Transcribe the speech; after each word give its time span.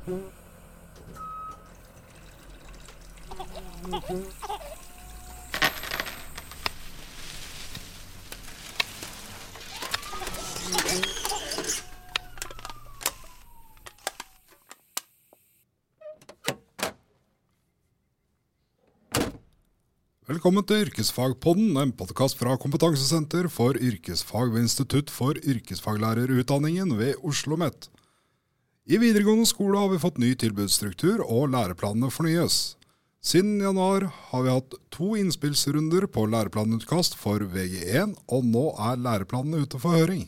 Velkommen 0.00 0.32
til 20.64 20.86
Yrkesfagpodden, 20.86 21.76
en 21.76 21.92
podkast 21.92 22.40
fra 22.40 22.56
Kompetansesenter 22.56 23.52
for 23.52 23.76
yrkesfag 23.76 24.48
ved 24.54 24.64
Institutt 24.64 25.12
for 25.12 25.36
yrkesfaglærerutdanningen 25.36 26.96
ved 26.96 27.20
Oslo 27.20 27.52
OsloMet. 27.52 27.99
I 28.90 28.98
videregående 28.98 29.46
skole 29.46 29.78
har 29.78 29.92
vi 29.92 30.00
fått 30.02 30.16
ny 30.18 30.32
tilbudsstruktur, 30.34 31.20
og 31.22 31.52
læreplanene 31.52 32.08
fornyes. 32.10 32.74
Siden 33.22 33.60
januar 33.62 34.08
har 34.32 34.42
vi 34.42 34.50
hatt 34.50 34.74
to 34.90 35.12
innspillsrunder 35.20 36.08
på 36.10 36.24
læreplanutkast 36.32 37.14
for 37.20 37.44
VG1, 37.52 38.16
og 38.26 38.48
nå 38.50 38.64
er 38.82 38.98
læreplanene 38.98 39.60
ute 39.62 39.78
for 39.78 39.94
høring. 39.94 40.24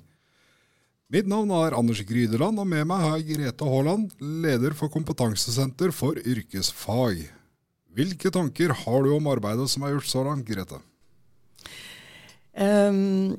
Mitt 1.11 1.27
navn 1.27 1.51
er 1.56 1.75
Anders 1.75 2.05
Grydeland, 2.06 2.62
og 2.62 2.69
med 2.70 2.87
meg 2.87 3.03
har 3.03 3.17
jeg 3.19 3.41
Grete 3.41 3.67
Haaland, 3.67 4.15
leder 4.20 4.79
for 4.79 4.95
Kompetansesenter 4.95 5.91
for 5.91 6.23
yrkesfag. 6.23 7.25
Hvilke 7.98 8.31
tanker 8.31 8.77
har 8.84 9.03
du 9.03 9.11
om 9.17 9.27
arbeidet 9.33 9.67
som 9.75 9.83
er 9.83 9.97
gjort 9.97 10.12
så 10.12 10.23
langt, 10.29 10.47
Grete? 10.47 10.79
Um, 12.55 13.34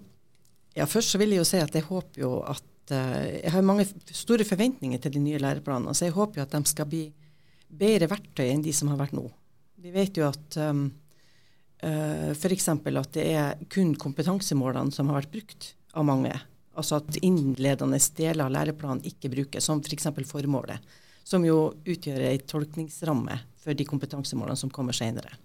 ja, 0.76 0.84
først 0.84 1.16
vil 1.16 1.38
jeg 1.38 1.46
jo 1.46 1.48
si 1.48 1.64
at 1.64 1.80
jeg 1.80 1.88
håper 1.88 2.26
jo 2.26 2.36
at 2.44 2.73
uh, 2.92 3.28
Jeg 3.40 3.54
har 3.54 3.66
mange 3.66 3.86
store 4.12 4.46
forventninger 4.48 5.00
til 5.00 5.16
de 5.16 5.22
nye 5.24 5.42
læreplanene. 5.42 5.94
Så 5.96 6.10
jeg 6.10 6.18
håper 6.18 6.42
jo 6.42 6.48
at 6.48 6.56
de 6.56 6.64
skal 6.70 6.90
bli 6.90 7.06
bedre 7.74 8.10
verktøy 8.12 8.50
enn 8.50 8.66
de 8.66 8.74
som 8.76 8.92
har 8.92 9.00
vært 9.00 9.16
nå. 9.18 9.26
Vi 9.84 9.92
vet 9.94 10.18
jo 10.20 10.28
at 10.28 10.58
um, 10.64 10.86
uh, 11.84 12.32
f.eks. 12.34 12.68
at 12.74 13.14
det 13.16 13.28
er 13.34 13.64
kun 13.74 13.96
kompetansemålene 14.00 14.94
som 14.96 15.10
har 15.12 15.22
vært 15.22 15.34
brukt 15.34 15.72
av 15.94 16.08
mange. 16.08 16.34
Altså 16.74 17.00
at 17.02 17.22
innledende 17.22 18.00
deler 18.18 18.48
av 18.48 18.54
læreplanen 18.56 19.06
ikke 19.08 19.32
brukes, 19.34 19.66
som 19.66 19.82
f.eks. 19.84 20.10
For 20.10 20.36
formålet. 20.38 20.94
Som 21.24 21.46
jo 21.48 21.74
utgjør 21.88 22.26
ei 22.28 22.38
tolkningsramme 22.44 23.40
for 23.64 23.78
de 23.78 23.88
kompetansemålene 23.88 24.60
som 24.60 24.72
kommer 24.74 24.96
senere. 24.96 25.38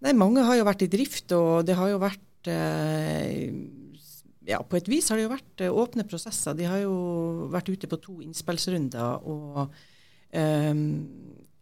Nei, 0.00 0.14
mange 0.16 0.44
har 0.46 0.56
jo 0.56 0.64
vært 0.64 0.86
i 0.86 0.88
drift, 0.92 1.28
og 1.36 1.66
det 1.68 1.76
har 1.76 1.90
jo 1.92 1.98
vært 2.00 2.48
eh, 2.48 3.50
ja, 4.50 4.62
På 4.62 4.78
et 4.78 4.88
vis 4.90 5.08
har 5.10 5.18
det 5.18 5.26
jo 5.26 5.32
vært 5.32 5.62
eh, 5.64 5.76
åpne 5.82 6.06
prosesser. 6.08 6.56
De 6.58 6.66
har 6.68 6.82
jo 6.82 6.94
vært 7.52 7.70
ute 7.70 7.90
på 7.90 8.00
to 8.02 8.18
innspillsrunder. 8.24 9.22
og 9.22 9.60
um, 10.34 10.82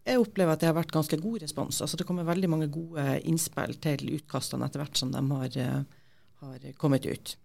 jeg 0.09 0.21
opplever 0.23 0.55
at 0.55 0.63
det 0.63 0.69
har 0.71 0.77
vært 0.77 0.95
ganske 0.95 1.19
god 1.21 1.43
respons. 1.43 1.81
Altså 1.85 1.99
Det 1.99 2.07
kommer 2.07 2.25
veldig 2.25 2.49
mange 2.49 2.69
gode 2.73 3.19
innspill 3.29 3.75
til 3.83 4.15
utkastene 4.15 4.65
etter 4.65 4.81
hvert 4.81 4.97
som 4.97 5.11
de 5.13 5.21
har, 5.21 5.57
eh, 5.61 5.83
har 6.41 6.65
kommet 6.81 7.05
ut. 7.05 7.35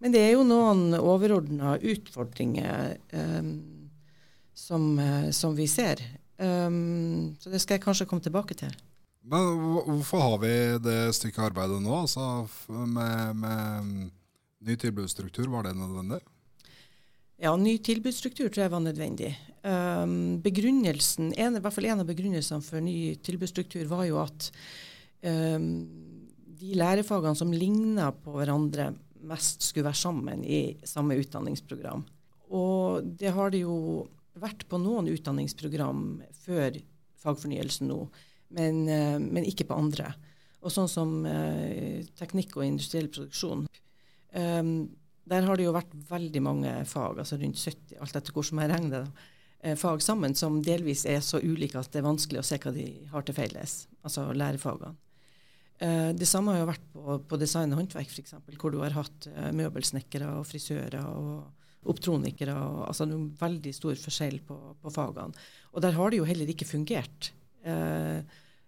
Men 0.00 0.14
det 0.14 0.22
er 0.24 0.32
jo 0.32 0.46
noen 0.48 0.94
overordna 0.96 1.74
utfordringer 1.76 2.94
um, 3.12 3.90
som, 4.56 4.86
som, 5.36 5.52
vi 5.52 5.66
ser. 5.68 6.00
Um, 6.40 7.36
så 7.36 7.52
det 7.52 7.60
skal 7.60 7.76
jeg 7.76 7.84
kanskje 7.84 8.06
komme 8.08 8.24
tilbake 8.24 8.56
til. 8.56 8.72
Men 9.20 9.60
hvorfor 9.84 10.24
har 10.24 10.38
vi 10.40 10.54
det 10.80 11.12
stykket 11.12 11.50
arbeidet 11.50 11.82
nå? 11.84 11.92
Altså 11.92 12.48
med, 12.72 13.36
med 13.36 14.08
ny 14.60 14.76
tilbudsstruktur, 14.76 15.48
var 15.48 15.64
det 15.64 15.74
nødvendig? 15.76 16.20
Ja, 17.40 17.54
ny 17.56 17.78
tilbudsstruktur 17.80 18.50
tror 18.50 18.66
jeg 18.66 18.72
var 18.74 18.82
nødvendig. 18.84 19.30
Um, 19.64 20.40
begrunnelsen, 20.44 21.32
en, 21.32 21.56
I 21.56 21.62
hvert 21.64 21.72
fall 21.72 21.88
en 21.88 22.02
av 22.02 22.08
begrunnelsene 22.08 22.64
for 22.64 22.84
ny 22.84 23.14
tilbudsstruktur 23.24 23.86
var 23.88 24.04
jo 24.08 24.20
at 24.20 24.50
um, 25.24 25.70
de 26.60 26.76
lærefagene 26.76 27.36
som 27.36 27.52
ligna 27.52 28.10
på 28.12 28.36
hverandre, 28.36 28.90
mest 29.24 29.64
skulle 29.64 29.88
være 29.88 30.00
sammen 30.00 30.44
i 30.44 30.60
samme 30.88 31.16
utdanningsprogram. 31.20 32.04
Og 32.56 33.04
det 33.20 33.32
har 33.36 33.52
det 33.52 33.62
jo 33.64 34.06
vært 34.40 34.66
på 34.68 34.80
noen 34.80 35.08
utdanningsprogram 35.12 36.22
før 36.44 36.76
fagfornyelsen 37.20 37.88
nå, 37.88 38.02
men, 38.56 38.84
uh, 38.84 39.16
men 39.16 39.48
ikke 39.48 39.68
på 39.68 39.80
andre. 39.80 40.12
Og 40.60 40.72
sånn 40.76 40.92
som 40.92 41.22
uh, 41.24 42.04
teknikk 42.20 42.58
og 42.58 42.68
industriell 42.68 43.08
produksjon. 43.08 43.64
Um, 44.36 44.72
der 45.30 45.46
har 45.46 45.58
det 45.58 45.66
jo 45.66 45.74
vært 45.74 45.92
veldig 46.10 46.42
mange 46.42 46.72
fag, 46.90 47.20
altså 47.22 47.38
rundt 47.38 47.60
70, 47.60 47.98
alt 48.02 48.16
etter 48.18 48.34
hvordan 48.34 48.62
jeg 48.62 48.72
regner 48.72 48.96
det, 48.96 49.28
uh, 49.66 49.76
fag 49.78 50.02
sammen, 50.04 50.34
som 50.38 50.58
delvis 50.64 51.06
er 51.10 51.22
så 51.24 51.42
ulike 51.42 51.78
at 51.80 51.92
det 51.92 52.02
er 52.02 52.08
vanskelig 52.08 52.42
å 52.42 52.46
se 52.46 52.58
hva 52.62 52.74
de 52.74 52.88
har 53.12 53.26
til 53.26 53.36
felles, 53.36 53.76
altså 54.02 54.28
lærefagene. 54.34 54.96
Uh, 55.80 56.10
det 56.12 56.28
samme 56.28 56.52
har 56.52 56.62
jo 56.62 56.72
vært 56.72 56.90
på, 56.92 57.20
på 57.30 57.40
design 57.40 57.72
og 57.72 57.82
håndverk, 57.82 58.10
f.eks., 58.12 58.36
hvor 58.60 58.74
du 58.74 58.82
har 58.82 58.98
hatt 58.98 59.30
uh, 59.32 59.48
møbelsnekkere 59.56 60.34
og 60.38 60.46
frisører 60.50 61.00
og 61.06 61.48
optronikere. 61.88 62.54
altså 62.86 63.06
noen 63.08 63.30
veldig 63.40 63.72
stor 63.74 63.96
forskjell 63.96 64.40
på, 64.46 64.56
på, 64.82 64.92
fagene. 64.92 65.32
Og 65.72 65.84
der 65.84 65.96
har 65.96 66.10
det 66.10 66.20
jo 66.20 66.28
heller 66.28 66.50
ikke 66.52 66.68
fungert. 66.68 67.32
Eh, 67.64 68.20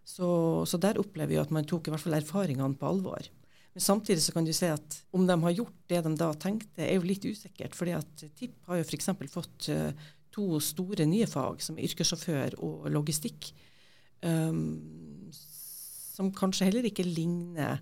så, 0.05 0.29
så, 0.67 0.81
der 0.81 1.01
opplever 1.01 1.33
vi 1.33 1.41
at 1.41 1.53
man 1.55 1.69
tok 1.69 1.89
i 1.89 1.95
hvert 1.95 2.03
fall 2.03 2.19
erfaringene 2.19 2.79
på 2.79 2.89
alvor. 2.89 3.29
Men 3.73 3.85
samtidig 3.85 4.23
så 4.23 4.35
kan 4.35 4.45
du 4.45 4.53
se 4.53 4.69
at 4.69 4.97
om 5.17 5.27
de 5.27 5.37
har 5.45 5.55
gjort 5.57 5.77
det 5.89 6.03
de 6.05 6.17
da 6.21 6.33
tenkte, 6.37 6.85
er 6.85 6.99
jo 6.99 7.07
litt 7.09 7.25
usikkert. 7.25 7.75
fordi 7.75 7.95
at 7.97 8.25
TIP 8.37 8.59
har 8.69 8.81
jo 8.81 8.85
f.eks. 8.85 9.09
fått 9.33 9.69
uh, 9.73 10.11
to 10.33 10.61
store 10.61 11.07
nye 11.09 11.29
fag, 11.29 11.63
som 11.65 11.79
yrkessjåfør 11.81 12.59
og 12.61 12.91
logistikk, 12.93 13.53
um, 14.21 15.31
som 16.13 16.33
kanskje 16.37 16.69
heller 16.69 16.89
ikke 16.89 17.07
ligner 17.09 17.81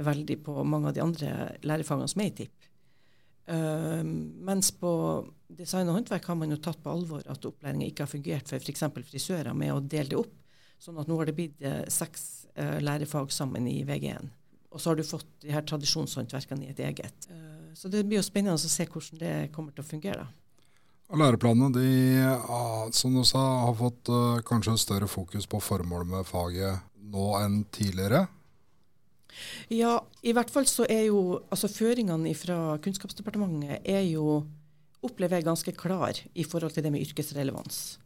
veldig 0.00 0.38
på 0.42 0.64
mange 0.64 0.90
av 0.90 0.96
de 0.96 1.04
andre 1.04 1.30
lærefagene 1.66 2.10
som 2.10 2.24
er 2.24 2.32
i 2.32 2.34
TIP. 2.40 2.66
Uh, 3.50 4.02
mens 4.46 4.72
på 4.74 4.90
design 5.46 5.88
og 5.90 6.00
håndverk 6.00 6.26
har 6.30 6.38
man 6.38 6.54
jo 6.54 6.58
tatt 6.62 6.82
på 6.82 6.90
alvor 6.90 7.22
at 7.30 7.46
opplæringa 7.46 7.86
ikke 7.86 8.06
har 8.06 8.10
fungert 8.10 8.50
for 8.50 8.58
f.eks. 8.58 8.86
frisører 9.10 9.54
med 9.54 9.74
å 9.74 9.78
dele 9.82 10.10
det 10.10 10.18
opp. 10.18 10.34
Sånn 10.80 10.98
at 10.98 11.10
nå 11.10 11.16
har 11.20 11.30
det 11.30 11.38
blitt 11.38 11.62
uh, 11.62 11.84
seks 11.86 12.48
uh, 12.56 12.78
lærefag 12.82 13.30
sammen 13.34 13.70
i 13.70 13.78
VG1. 13.86 14.39
Og 14.70 14.80
så 14.80 14.90
har 14.90 14.98
du 14.98 15.06
fått 15.06 15.26
de 15.42 15.54
her 15.54 15.64
tradisjonshåndverkene 15.66 16.68
i 16.68 16.74
et 16.74 16.82
eget. 16.86 17.30
Eh, 17.30 17.72
så 17.74 17.90
det 17.90 18.04
blir 18.06 18.20
jo 18.20 18.26
spennende 18.26 18.58
å 18.58 18.62
se 18.62 18.86
hvordan 18.86 19.22
det 19.22 19.34
kommer 19.54 19.74
til 19.74 19.84
å 19.84 19.90
fungere. 19.90 20.26
Læreplanene 21.10 21.74
de, 21.74 21.88
som 22.94 23.16
du 23.16 23.24
sa, 23.26 23.40
har 23.64 23.74
fått 23.74 24.12
kanskje 24.46 24.76
større 24.78 25.08
fokus 25.10 25.48
på 25.50 25.58
formålet 25.58 26.06
med 26.06 26.28
faget 26.28 26.84
nå 27.10 27.32
enn 27.40 27.64
tidligere. 27.74 28.28
Ja, 29.70 29.96
i 30.22 30.34
hvert 30.34 30.50
fall 30.52 30.68
så 30.70 30.86
er 30.90 31.06
jo 31.08 31.40
altså 31.50 31.70
føringene 31.70 32.32
fra 32.38 32.76
Kunnskapsdepartementet 32.82 33.86
er 33.88 34.04
jo 34.08 34.42
opplever 35.06 35.38
jeg 35.38 35.48
ganske 35.48 35.74
klar 35.78 36.18
i 36.34 36.44
forhold 36.44 36.74
til 36.74 36.84
det 36.84 36.92
med 36.92 37.04
yrkesrelevans. 37.06 37.98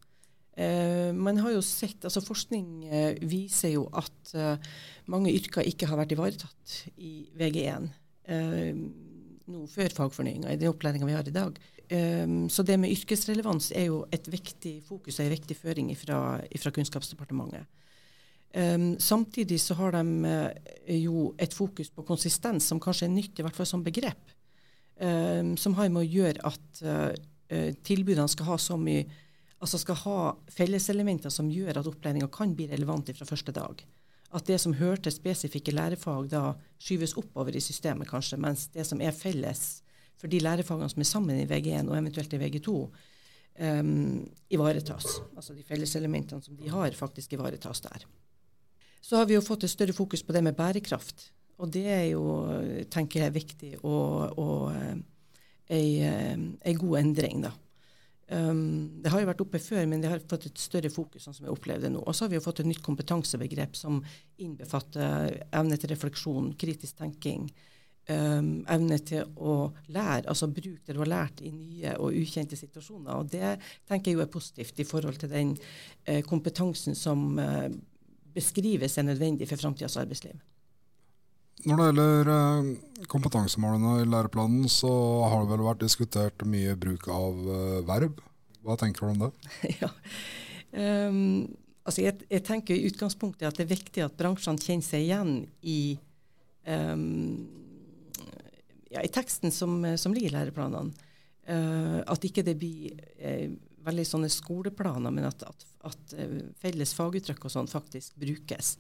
Eh, 0.55 1.11
man 1.17 1.41
har 1.43 1.55
jo 1.57 1.63
sett, 1.67 2.05
altså 2.07 2.23
Forskning 2.23 2.85
eh, 2.87 3.21
viser 3.27 3.75
jo 3.75 3.89
at 3.97 4.35
eh, 4.39 4.75
mange 5.11 5.33
yrker 5.35 5.67
ikke 5.67 5.89
har 5.91 5.99
vært 5.99 6.15
ivaretatt 6.15 6.75
i 7.03 7.15
VG1 7.35 7.89
eh, 8.31 8.71
nå 9.51 9.65
før 9.69 9.97
fagfornyinga, 9.99 10.53
i 10.53 10.61
den 10.61 10.71
opplæringa 10.71 11.09
vi 11.09 11.17
har 11.17 11.27
i 11.29 11.35
dag. 11.35 11.59
Så 11.85 12.63
det 12.65 12.79
med 12.81 12.89
yrkesrelevans 12.95 13.67
er 13.77 13.91
jo 13.91 13.99
et 14.09 14.25
viktig 14.33 14.79
fokus 14.87 15.19
og 15.19 15.27
en 15.27 15.35
viktig 15.35 15.57
føring 15.59 15.91
fra 16.01 16.71
Kunnskapsdepartementet. 16.73 17.69
Um, 18.55 19.01
samtidig 19.01 19.61
så 19.61 19.75
har 19.75 19.91
de 19.91 20.03
uh, 20.25 20.51
jo 21.03 21.33
et 21.43 21.55
fokus 21.55 21.91
på 21.91 22.05
konsistens 22.07 22.69
som 22.71 22.79
kanskje 22.81 23.09
er 23.09 23.15
nytt, 23.17 23.39
i 23.39 23.43
hvert 23.43 23.57
fall 23.57 23.67
som 23.67 23.83
begrep. 23.83 24.31
Um, 24.95 25.57
som 25.59 25.75
har 25.75 25.91
med 25.91 26.05
å 26.05 26.07
gjøre 26.07 26.45
at 26.47 26.83
uh, 26.87 27.73
tilbudene 27.83 28.31
skal 28.31 28.53
ha 28.53 28.59
så 28.63 28.79
mye 28.79 29.09
altså 29.65 29.81
skal 29.81 30.01
ha 30.05 30.19
felleselementer 30.53 31.33
som 31.33 31.51
gjør 31.53 31.81
at 31.81 31.89
opplæringa 31.89 32.29
kan 32.33 32.53
bli 32.57 32.69
relevant 32.71 33.11
fra 33.17 33.29
første 33.29 33.55
dag. 33.57 33.81
At 34.35 34.49
det 34.51 34.59
som 34.61 34.75
hører 34.77 35.01
til 35.03 35.15
spesifikke 35.15 35.73
lærefag, 35.75 36.29
da 36.33 36.55
skyves 36.83 37.15
oppover 37.21 37.55
i 37.55 37.63
systemet, 37.63 38.11
kanskje, 38.11 38.41
mens 38.43 38.67
det 38.75 38.87
som 38.87 39.01
er 39.01 39.15
felles 39.15 39.83
for 40.19 40.31
de 40.31 40.41
lærefagene 40.43 40.91
som 40.91 41.03
er 41.05 41.09
sammen 41.09 41.39
i 41.39 41.47
VG1 41.49 41.89
og 41.89 41.97
eventuelt 41.99 42.35
i 42.35 42.41
VG2, 42.43 42.75
um, 42.75 44.27
ivaretas. 44.51 45.21
Altså 45.37 45.55
de 45.55 45.65
felleselementene 45.67 46.43
som 46.43 46.59
de 46.59 46.71
har, 46.71 46.99
faktisk 46.99 47.33
ivaretas 47.37 47.83
der. 47.87 48.07
Så 49.05 49.21
har 49.21 49.29
vi 49.29 49.37
jo 49.37 49.45
fått 49.45 49.67
et 49.67 49.73
større 49.73 49.95
fokus 49.95 50.23
på 50.25 50.33
det 50.33 50.43
med 50.45 50.57
bærekraft. 50.57 51.31
Og 51.63 51.71
det 51.71 51.85
er 51.87 52.07
jo, 52.11 52.25
tenker 52.91 53.27
jeg, 53.27 53.35
viktig 53.35 53.73
og, 53.85 54.39
og 54.39 54.73
ei, 55.71 56.03
ei, 56.03 56.75
god 56.75 56.99
endring, 56.99 57.45
da. 57.45 57.53
Um, 58.29 59.03
det 59.05 59.11
har 59.13 59.21
jo 59.21 59.29
vært 59.29 59.43
oppe 59.45 59.61
før, 59.61 59.85
men 59.89 60.01
det 60.01 60.09
har 60.09 60.23
fått 60.31 60.47
et 60.49 60.61
større 60.61 60.89
fokus, 60.93 61.27
sånn 61.27 61.37
som 61.37 61.45
jeg 61.45 61.53
opplevde 61.53 61.91
nå. 61.93 62.01
Og 62.01 62.17
så 62.17 62.25
har 62.25 62.33
vi 62.33 62.39
jo 62.39 62.45
fått 62.45 62.63
et 62.63 62.71
nytt 62.71 62.83
kompetansebegrep 62.85 63.77
som 63.77 64.01
innbefatter 64.41 65.43
evne 65.53 65.79
til 65.81 65.93
refleksjon, 65.93 66.55
kritisk 66.61 67.03
tenking, 67.03 67.51
um, 68.09 68.49
evne 68.73 68.99
til 69.05 69.29
å 69.37 69.59
lære, 69.93 70.25
altså 70.33 70.49
bruke 70.49 70.87
det 70.87 70.97
du 70.97 71.03
har 71.03 71.13
lært 71.13 71.45
i 71.45 71.53
nye 71.53 71.99
og 71.99 72.17
ukjente 72.17 72.57
situasjoner. 72.59 73.13
Og 73.19 73.29
det 73.35 73.59
tenker 73.91 74.13
jeg 74.13 74.21
jo 74.21 74.25
er 74.25 74.33
positivt 74.33 74.81
i 74.81 74.89
forhold 74.89 75.21
til 75.21 75.33
den 75.35 75.53
uh, 75.59 76.23
kompetansen 76.25 76.97
som 76.97 77.37
uh, 77.37 77.69
beskrives 78.35 78.97
er 78.99 79.11
nødvendig 79.11 79.51
for 79.53 79.61
framtidas 79.61 80.01
arbeidsliv. 80.01 80.41
Når 81.65 81.81
det 81.81 81.89
gjelder 81.89 82.31
uh, 82.31 83.07
kompetansemålene 83.11 83.99
i 84.03 84.09
læreplanen, 84.09 84.69
så 84.69 84.93
har 85.31 85.43
det 85.45 85.53
vel 85.55 85.67
vært 85.67 85.85
diskutert 85.85 86.45
mye 86.49 86.77
bruk 86.81 87.09
av 87.13 87.41
verb. 87.89 88.23
Hva 88.65 88.79
tenker 88.81 89.05
du 89.05 89.13
om 89.13 89.27
det? 89.27 89.31
ja. 89.83 89.91
Um, 90.75 91.55
altså 91.85 92.03
jeg, 92.03 92.17
jeg, 92.31 92.43
tenker 92.47 92.75
i 92.75 92.89
utgangspunktet 92.89 93.47
at 93.47 93.59
det 93.59 93.67
er 93.67 93.75
viktig 93.77 94.03
at 94.07 94.17
bransjene 94.19 94.63
kjenner 94.63 94.87
seg 94.87 95.05
igjen 95.05 95.35
i 95.61 95.81
um, 96.67 97.45
ja, 98.91 99.03
i 99.03 99.13
teksten 99.13 99.53
som, 99.55 99.83
som 100.01 100.17
ligger 100.17 100.33
i 100.33 100.37
læreplanene. 100.39 101.11
Uh, 101.45 102.01
at 102.09 102.25
ikke 102.25 102.45
det 102.47 102.57
blir 102.57 102.97
uh, 103.21 103.53
veldig 103.85 104.07
sånne 104.09 104.33
skoleplaner, 104.33 105.13
men 105.13 105.29
at, 105.29 105.45
at, 105.45 105.67
at 105.85 106.15
felles 106.63 106.95
faguttrykk 106.97 107.45
og 107.45 107.53
sånn 107.53 107.69
faktisk 107.69 108.17
brukes. 108.17 108.79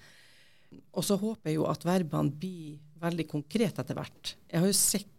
Og 0.94 1.06
så 1.06 1.18
håper 1.20 1.50
jeg 1.50 1.58
jo 1.58 1.66
at 1.70 1.86
verbene 1.86 2.34
blir 2.40 2.78
veldig 3.02 3.26
konkrete 3.30 3.82
etter 3.82 3.98
hvert. 3.98 4.34
Jeg 4.50 4.62
har 4.62 4.70
jo 4.70 4.76
sett 4.78 5.10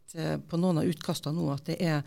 på 0.48 0.58
noen 0.62 0.80
av 0.80 0.88
utkastene 0.88 1.36
nå 1.36 1.50
at 1.52 1.68
det 1.68 1.76
er 1.84 2.06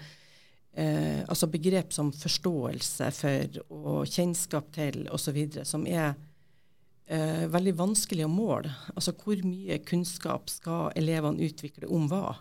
altså 1.29 1.49
begrep 1.51 1.91
som 1.93 2.13
forståelse 2.15 3.09
for 3.17 3.59
og 3.75 4.09
kjennskap 4.09 4.71
til 4.73 5.03
osv. 5.13 5.39
som 5.67 5.85
er 5.91 6.15
veldig 7.53 7.75
vanskelig 7.77 8.25
å 8.25 8.31
måle. 8.33 8.71
Altså 8.95 9.13
hvor 9.19 9.43
mye 9.45 9.81
kunnskap 9.85 10.49
skal 10.53 10.93
elevene 10.97 11.49
utvikle 11.49 11.91
om 11.91 12.07
hva? 12.09 12.37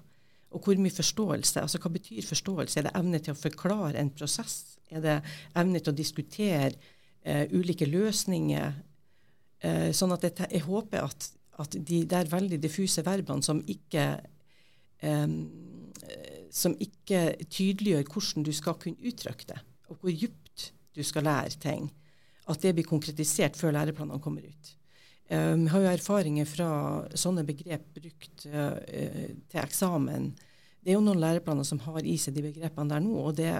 Og 0.55 0.63
hvor 0.63 0.79
mye 0.79 0.93
forståelse. 0.93 1.61
Altså 1.63 1.79
hva 1.83 1.91
betyr 1.91 2.25
forståelse? 2.25 2.79
Er 2.79 2.87
det 2.87 2.95
evne 2.99 3.19
til 3.23 3.35
å 3.35 3.39
forklare 3.39 3.99
en 3.99 4.13
prosess? 4.15 4.77
Er 4.89 5.03
det 5.03 5.17
evne 5.57 5.81
til 5.81 5.91
å 5.91 5.97
diskutere 5.97 6.71
uh, 7.27 7.45
ulike 7.51 7.87
løsninger? 7.89 8.77
Uh, 9.63 9.89
sånn 9.95 10.13
at 10.13 10.25
jeg, 10.27 10.37
jeg 10.53 10.65
håper 10.67 11.07
at, 11.07 11.29
at, 11.57 11.77
de 11.89 12.03
der 12.05 12.29
veldig 12.29 12.59
diffuse 12.61 13.01
verbene 13.05 13.45
som 13.45 13.63
ikke 13.65 14.03
eh, 15.01 15.31
som 16.53 16.75
ikke 16.81 17.21
tydeliggjør 17.49 18.07
hvordan 18.11 18.45
du 18.45 18.51
skal 18.55 18.77
kunne 18.81 19.01
uttrykke 19.05 19.49
det, 19.51 19.59
og 19.91 20.01
hvor 20.01 20.13
djupt 20.13 20.71
du 20.97 21.03
skal 21.05 21.27
lære 21.27 21.59
ting, 21.61 21.89
at 22.47 22.61
det 22.63 22.73
blir 22.77 22.87
konkretisert 22.87 23.57
før 23.59 23.75
læreplanene 23.75 24.21
kommer 24.23 24.45
ut. 24.47 24.73
Um, 25.27 25.65
vi 25.65 25.71
har 25.73 25.83
jo 25.83 25.89
erfaringer 25.91 26.47
fra 26.47 26.69
sånne 27.19 27.43
begrep 27.47 27.89
brukt 27.97 28.45
uh, 28.47 28.77
til 28.87 29.59
eksamen. 29.59 30.29
Det 30.79 30.93
er 30.93 30.95
jo 30.95 31.03
noen 31.03 31.19
læreplaner 31.19 31.67
som 31.67 31.81
har 31.83 32.05
i 32.07 32.15
seg 32.21 32.37
de 32.37 32.45
begrepene 32.45 32.93
der 32.93 33.03
nå. 33.03 33.17
og 33.19 33.35
det 33.35 33.51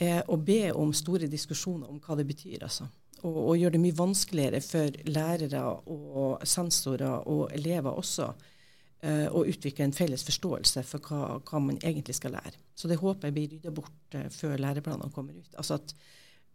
er 0.00 0.22
å 0.32 0.38
be 0.40 0.70
om 0.72 0.94
store 0.96 1.28
diskusjoner 1.28 1.90
om 1.92 1.98
hva 2.00 2.16
det 2.16 2.24
betyr. 2.30 2.64
altså. 2.64 2.88
Og, 3.20 3.40
og 3.50 3.58
gjør 3.60 3.74
det 3.74 3.82
mye 3.82 3.96
vanskeligere 3.98 4.62
for 4.64 4.94
lærere 5.08 5.64
og 5.90 6.46
sensorer 6.48 7.28
og 7.28 7.50
elever 7.52 7.92
også 7.92 8.30
uh, 8.30 9.26
å 9.28 9.44
utvikle 9.44 9.84
en 9.84 9.96
felles 9.96 10.24
forståelse 10.24 10.84
for 10.88 11.10
hva, 11.10 11.36
hva, 11.44 11.60
man 11.60 11.80
egentlig 11.82 12.16
skal 12.16 12.36
lære. 12.38 12.56
Så 12.74 12.88
det 12.88 13.00
håper 13.02 13.28
jeg 13.28 13.36
blir 13.36 13.52
rydda 13.54 13.74
bort 13.76 14.16
uh, 14.16 14.26
før 14.32 14.56
læreplanene 14.62 15.12
kommer 15.14 15.36
ut. 15.36 15.54
Altså 15.56 15.80
at 15.80 15.94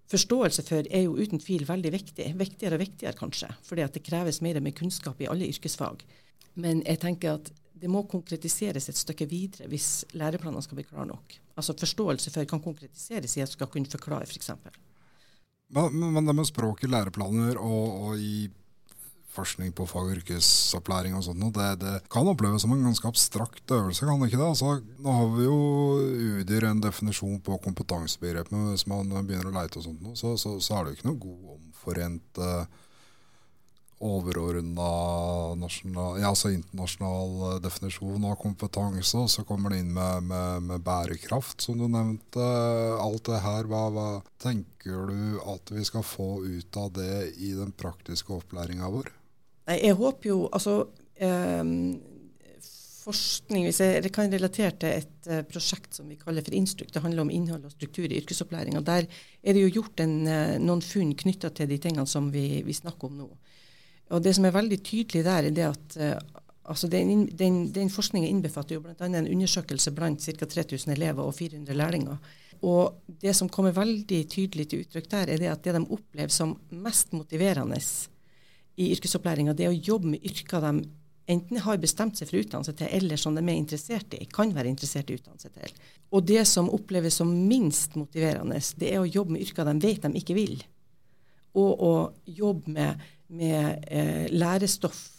Forståelse 0.06 0.62
for 0.62 0.86
er 0.94 1.08
jo 1.08 1.16
uten 1.18 1.40
tvil 1.42 1.64
veldig 1.66 1.92
viktig. 1.96 2.28
Viktigere 2.38 2.78
og 2.78 2.84
viktigere, 2.84 3.18
kanskje. 3.18 3.48
Fordi 3.66 3.82
at 3.82 3.96
det 3.96 4.04
kreves 4.06 4.38
mer 4.46 4.60
med 4.62 4.76
kunnskap 4.78 5.22
i 5.22 5.26
alle 5.32 5.48
yrkesfag. 5.50 6.04
Men 6.62 6.84
jeg 6.86 7.00
tenker 7.02 7.40
at 7.40 7.50
det 7.76 7.90
må 7.92 8.04
konkretiseres 8.08 8.86
et 8.90 9.00
stykke 9.00 9.28
videre 9.30 9.68
hvis 9.72 10.06
læreplanene 10.16 10.62
skal 10.64 10.80
bli 10.80 10.86
klare 10.88 11.10
nok. 11.10 11.40
Altså 11.58 11.76
Forståelse 11.80 12.32
for 12.32 12.48
kan 12.50 12.62
konkretiseres 12.64 13.36
i 13.38 13.44
at 13.44 13.50
du 13.50 13.58
skal 13.58 13.72
kunne 13.72 13.90
forklare, 13.90 14.30
f.eks. 14.30 14.54
For 14.54 14.78
men, 15.74 16.14
men 16.14 16.28
det 16.28 16.36
med 16.38 16.48
språk 16.48 16.84
i 16.86 16.92
læreplaner 16.92 17.58
og, 17.58 17.84
og 18.10 18.22
i 18.22 18.48
forskning 19.36 19.74
på 19.76 19.88
fag- 19.90 20.08
og 20.08 20.16
yrkesopplæring 20.16 21.16
og 21.18 21.26
sånt, 21.26 21.44
det, 21.58 21.68
det, 21.82 21.96
kan 22.12 22.28
oppleves 22.32 22.64
som 22.64 22.72
en 22.76 22.86
ganske 22.88 23.10
abstrakt 23.10 23.74
øvelse, 23.76 24.08
kan 24.08 24.22
det 24.22 24.30
ikke 24.32 24.40
det? 24.40 24.48
Altså, 24.54 24.78
nå 25.04 25.16
har 25.18 25.34
vi 25.36 25.48
jo 25.48 25.58
UDIR 26.40 26.70
en 26.70 26.84
definisjon 26.84 27.42
på 27.44 27.60
kompetansebegrepet, 27.66 28.56
hvis 28.72 28.88
man 28.92 29.12
begynner 29.18 29.52
å 29.52 29.56
leite 29.58 29.82
og 29.82 29.88
sånt, 29.90 30.08
så, 30.20 30.36
så, 30.40 30.56
så 30.64 30.78
er 30.78 30.86
det 30.86 30.94
jo 30.94 31.00
ikke 31.00 31.10
noe 31.10 31.24
god 31.26 31.54
omforent 31.58 32.42
uh, 32.44 32.85
overordna 34.04 34.88
ja, 36.20 36.30
altså 36.30 36.52
internasjonal 36.52 37.36
eh, 37.50 37.60
definisjon 37.64 38.26
av 38.28 38.36
kompetanse, 38.42 39.18
og 39.22 39.30
så 39.32 39.46
kommer 39.48 39.72
det 39.72 39.84
inn 39.84 39.94
med, 39.96 40.28
med, 40.32 40.66
med 40.72 40.84
bærekraft, 40.86 41.64
som 41.64 41.80
du 41.80 41.88
nevnte. 41.88 42.48
Alt 43.00 43.30
det 43.30 43.44
her, 43.46 43.70
hva, 43.72 43.86
hva, 43.96 44.10
tenker 44.42 45.08
du 45.10 45.40
at 45.48 45.72
vi 45.72 45.86
skal 45.88 46.04
få 46.06 46.44
ut 46.44 46.82
av 46.82 46.92
det 46.98 47.32
i 47.40 47.54
den 47.56 47.72
praktiske 47.76 48.36
opplæringa 48.36 48.92
vår? 48.92 49.14
Jeg 49.72 49.96
håper 49.98 50.30
jo 50.30 50.42
altså 50.54 50.84
eh, 51.16 51.64
forskning, 53.06 53.68
Hvis 53.68 53.82
jeg 53.84 54.12
kan 54.14 54.32
relatere 54.32 54.74
til 54.82 54.90
et 55.02 55.30
uh, 55.30 55.42
prosjekt 55.46 55.98
som 55.98 56.10
vi 56.10 56.18
kaller 56.20 56.46
for 56.46 56.56
Instrukt, 56.58 56.94
det 56.94 57.04
handler 57.04 57.26
om 57.26 57.34
innhold 57.34 57.68
og 57.68 57.74
struktur 57.76 58.08
i 58.08 58.20
yrkesopplæringa. 58.22 58.82
Der 58.86 59.06
er 59.44 59.54
det 59.54 59.62
jo 59.62 59.74
gjort 59.80 60.02
en, 60.04 60.16
uh, 60.26 60.56
noen 60.62 60.82
funn 60.86 61.14
knytta 61.18 61.52
til 61.56 61.70
de 61.70 61.78
tingene 61.82 62.08
som 62.10 62.32
vi, 62.34 62.64
vi, 62.66 62.74
snakker 62.74 63.10
om 63.10 63.20
nå. 63.22 63.30
Og 64.14 64.22
Det 64.24 64.36
som 64.38 64.46
er 64.46 64.54
veldig 64.54 64.80
tydelig 64.86 65.24
der, 65.26 65.48
er 65.50 65.54
det 65.56 65.66
at 65.66 65.96
uh, 65.98 66.42
altså 66.70 66.88
den, 66.88 67.28
den, 67.28 67.72
den 67.74 67.90
forskningen 67.90 68.30
innbefatter 68.30 68.78
jo 68.78 68.84
bl.a. 68.84 68.96
en 69.06 69.28
undersøkelse 69.28 69.94
blant 69.96 70.22
ca. 70.22 70.46
3000 70.46 70.94
elever 70.94 71.24
og 71.24 71.34
400 71.36 71.74
lærlinger. 71.74 72.18
Og 72.62 73.02
Det 73.08 73.36
som 73.36 73.50
kommer 73.50 73.76
veldig 73.76 74.22
tydelig 74.30 74.70
til 74.70 74.86
uttrykk 74.86 75.10
der, 75.12 75.32
er 75.34 75.42
det 75.42 75.50
at 75.52 75.64
det 75.64 75.74
de 75.76 75.88
opplever 75.90 76.34
som 76.34 76.58
mest 76.70 77.14
motiverende 77.14 77.80
i 78.78 78.92
yrkesopplæringa, 78.92 79.54
det 79.54 79.66
er 79.66 79.74
å 79.74 79.84
jobbe 79.94 80.16
med 80.16 80.26
yrker 80.26 80.62
de 80.62 80.88
enten 81.32 81.58
har 81.66 81.82
bestemt 81.82 82.18
seg 82.18 82.30
for 82.30 82.38
å 82.38 82.44
utdanne 82.44 82.68
seg 82.68 82.78
til, 82.80 82.92
eller 83.00 83.20
som 83.20 83.36
de 83.36 83.42
er 83.42 83.58
interessert 83.58 84.14
i, 84.18 84.26
kan 84.30 84.52
være 84.54 84.70
interessert 84.70 85.10
i 85.10 85.16
å 85.16 85.22
utdanne 85.22 85.42
seg 85.42 85.56
til. 85.56 85.74
Og 86.14 86.26
det 86.28 86.44
som 86.50 86.70
oppleves 86.74 87.18
som 87.22 87.32
minst 87.50 87.98
motiverende, 87.98 88.60
det 88.80 88.92
er 88.92 89.02
å 89.02 89.10
jobbe 89.10 89.36
med 89.36 89.46
yrker 89.46 89.68
de 89.68 89.76
vet 89.82 90.06
de 90.06 90.22
ikke 90.22 90.38
vil. 90.38 90.60
Og 91.58 91.82
å 91.88 91.94
jobbe 92.28 92.76
med, 92.76 93.06
med 93.28 93.86
eh, 93.90 94.26
lærestoff 94.32 95.16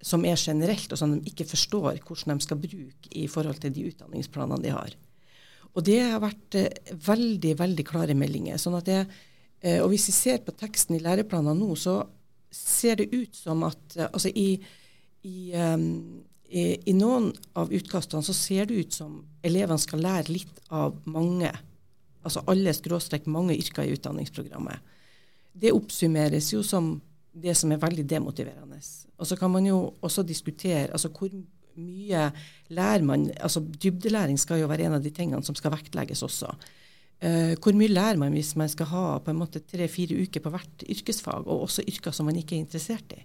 som 0.00 0.24
er 0.24 0.38
generelt, 0.40 0.92
og 0.92 0.98
som 0.98 1.12
de 1.12 1.28
ikke 1.28 1.48
forstår 1.50 2.00
hvordan 2.06 2.38
de 2.38 2.46
skal 2.46 2.60
bruke 2.60 3.12
i 3.12 3.26
forhold 3.28 3.60
til 3.60 3.74
de 3.74 3.86
utdanningsplanene 3.90 4.64
de 4.64 4.72
har. 4.72 4.94
Og 5.76 5.84
det 5.86 5.98
har 6.02 6.22
vært 6.22 6.56
eh, 6.58 6.94
veldig, 7.06 7.54
veldig 7.58 7.86
klare 7.86 8.16
meldinger. 8.18 8.58
sånn 8.58 8.78
at 8.80 8.88
det, 8.88 9.00
eh, 9.60 9.80
og 9.82 9.90
Hvis 9.92 10.08
vi 10.08 10.16
ser 10.16 10.42
på 10.44 10.56
teksten 10.56 10.96
i 10.96 11.04
læreplanene 11.04 11.58
nå, 11.58 11.74
så 11.76 12.02
ser 12.50 12.96
det 12.96 13.12
ut 13.12 13.36
som 13.36 13.62
at 13.68 13.96
eh, 13.96 14.08
altså 14.10 14.32
i, 14.34 14.58
i, 15.22 15.52
um, 15.54 16.22
i, 16.48 16.80
i, 16.90 16.94
noen 16.96 17.30
av 17.54 17.70
utkastene 17.70 18.24
så 18.26 18.34
ser 18.34 18.66
det 18.66 18.80
ut 18.80 18.96
som 18.96 19.20
elevene 19.46 19.78
skal 19.78 20.02
lære 20.02 20.32
litt 20.32 20.64
av 20.70 20.96
mange, 21.04 21.52
altså 22.24 22.42
alle 22.50 22.74
skråstrek 22.74 23.28
mange 23.30 23.54
yrker 23.54 23.84
i 23.84 23.94
utdanningsprogrammet. 23.94 24.80
Det 25.52 25.74
oppsummeres 25.74 26.50
jo 26.54 26.64
som 26.66 26.96
det 27.32 27.54
som 27.56 27.72
er 27.72 27.80
veldig 27.82 28.04
demotiverende. 28.10 28.80
Og 29.18 29.26
så 29.28 29.36
kan 29.38 29.50
man 29.52 29.66
jo 29.66 29.94
også 30.02 30.24
diskutere 30.26 30.90
altså 30.90 31.10
hvor 31.14 31.30
mye 31.80 32.26
lærer 32.74 33.04
man 33.06 33.30
altså 33.40 33.60
Dybdelæring 33.60 34.38
skal 34.38 34.60
jo 34.60 34.68
være 34.70 34.88
en 34.88 34.98
av 34.98 35.02
de 35.04 35.12
tingene 35.14 35.42
som 35.46 35.54
skal 35.54 35.72
vektlegges 35.76 36.22
også. 36.26 36.52
Uh, 37.20 37.52
hvor 37.60 37.76
mye 37.76 37.92
lærer 37.92 38.16
man 38.16 38.32
hvis 38.32 38.54
man 38.56 38.68
skal 38.72 38.88
ha 38.90 39.18
på 39.20 39.32
en 39.32 39.40
måte 39.42 39.60
tre-fire 39.60 40.16
uker 40.22 40.40
på 40.40 40.52
hvert 40.54 40.86
yrkesfag, 40.88 41.44
og 41.46 41.66
også 41.68 41.84
yrker 41.88 42.16
som 42.16 42.26
man 42.26 42.38
ikke 42.40 42.56
er 42.56 42.64
interessert 42.64 43.12
i? 43.12 43.20